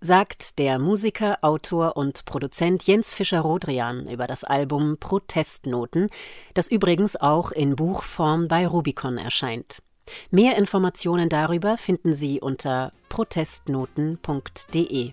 Sagt 0.00 0.58
der 0.58 0.78
Musiker, 0.78 1.38
Autor 1.42 1.96
und 1.96 2.26
Produzent 2.26 2.86
Jens 2.86 3.14
Fischer-Rodrian 3.14 4.08
über 4.08 4.26
das 4.26 4.44
Album 4.44 4.98
Protestnoten, 4.98 6.10
das 6.54 6.68
übrigens 6.68 7.16
auch 7.16 7.50
in 7.50 7.76
Buchform 7.76 8.48
bei 8.48 8.66
Rubicon 8.66 9.16
erscheint. 9.16 9.82
Mehr 10.30 10.56
Informationen 10.56 11.28
darüber 11.28 11.78
finden 11.78 12.14
Sie 12.14 12.40
unter 12.40 12.92
protestnoten.de. 13.08 15.12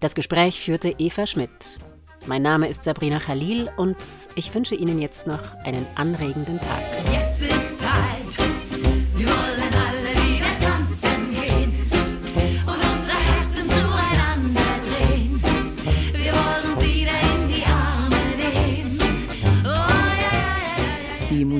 Das 0.00 0.14
Gespräch 0.14 0.60
führte 0.60 0.94
Eva 0.98 1.26
Schmidt. 1.26 1.78
Mein 2.26 2.42
Name 2.42 2.68
ist 2.68 2.84
Sabrina 2.84 3.18
Khalil 3.18 3.70
und 3.76 3.96
ich 4.34 4.54
wünsche 4.54 4.74
Ihnen 4.74 5.00
jetzt 5.00 5.26
noch 5.26 5.54
einen 5.64 5.86
anregenden 5.96 6.60
Tag. 6.60 6.82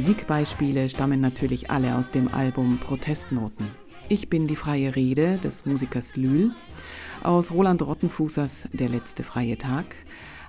Musikbeispiele 0.07 0.89
stammen 0.89 1.21
natürlich 1.21 1.69
alle 1.69 1.97
aus 1.97 2.13
dem 2.13 2.33
Album 2.33 2.79
Protestnoten. 2.79 3.67
Ich 4.09 4.29
bin 4.29 4.47
die 4.47 4.55
freie 4.55 4.95
Rede 4.95 5.37
des 5.39 5.67
Musikers 5.67 6.15
Lühl, 6.15 6.53
aus 7.25 7.51
Roland 7.51 7.83
Rottenfußers 7.83 8.69
Der 8.73 8.89
letzte 8.89 9.25
freie 9.25 9.59
Tag, 9.59 9.85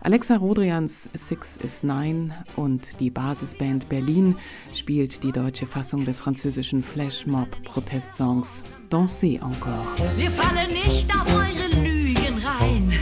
Alexa 0.02 0.36
Rodrians 0.36 1.10
Six 1.16 1.58
is 1.58 1.82
Nine 1.82 2.36
und 2.56 3.00
die 3.00 3.10
Basisband 3.10 3.90
Berlin 3.90 4.36
spielt 4.76 5.24
die 5.24 5.32
deutsche 5.32 5.66
Fassung 5.66 6.06
des 6.06 6.20
französischen 6.20 6.84
Flashmob-Protestsongs 6.84 8.62
Dansez 8.92 9.42
encore. 9.42 9.88
Wir 10.18 10.30
fallen 10.30 10.70
nicht 10.70 11.12
auf 11.20 11.34
eure 11.34 11.84
Lügen 11.84 12.38
rein, 12.46 12.94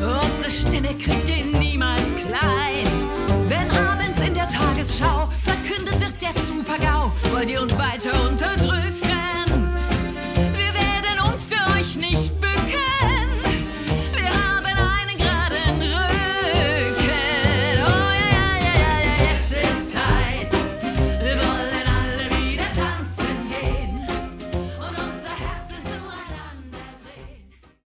unsere 0.00 0.50
Stimme 0.50 0.98
kriegt 0.98 1.28
ihr 1.28 1.44
niemals 1.60 2.16
klein. 2.16 2.88
Wenn 3.46 3.70
abends 3.70 4.20
in 4.20 4.34
der 4.34 4.48
Tagesschau 4.48 5.25
wollt 7.36 7.50
ihr 7.50 7.60
uns 7.60 7.76
weiter 7.76 8.12
unter 8.26 8.65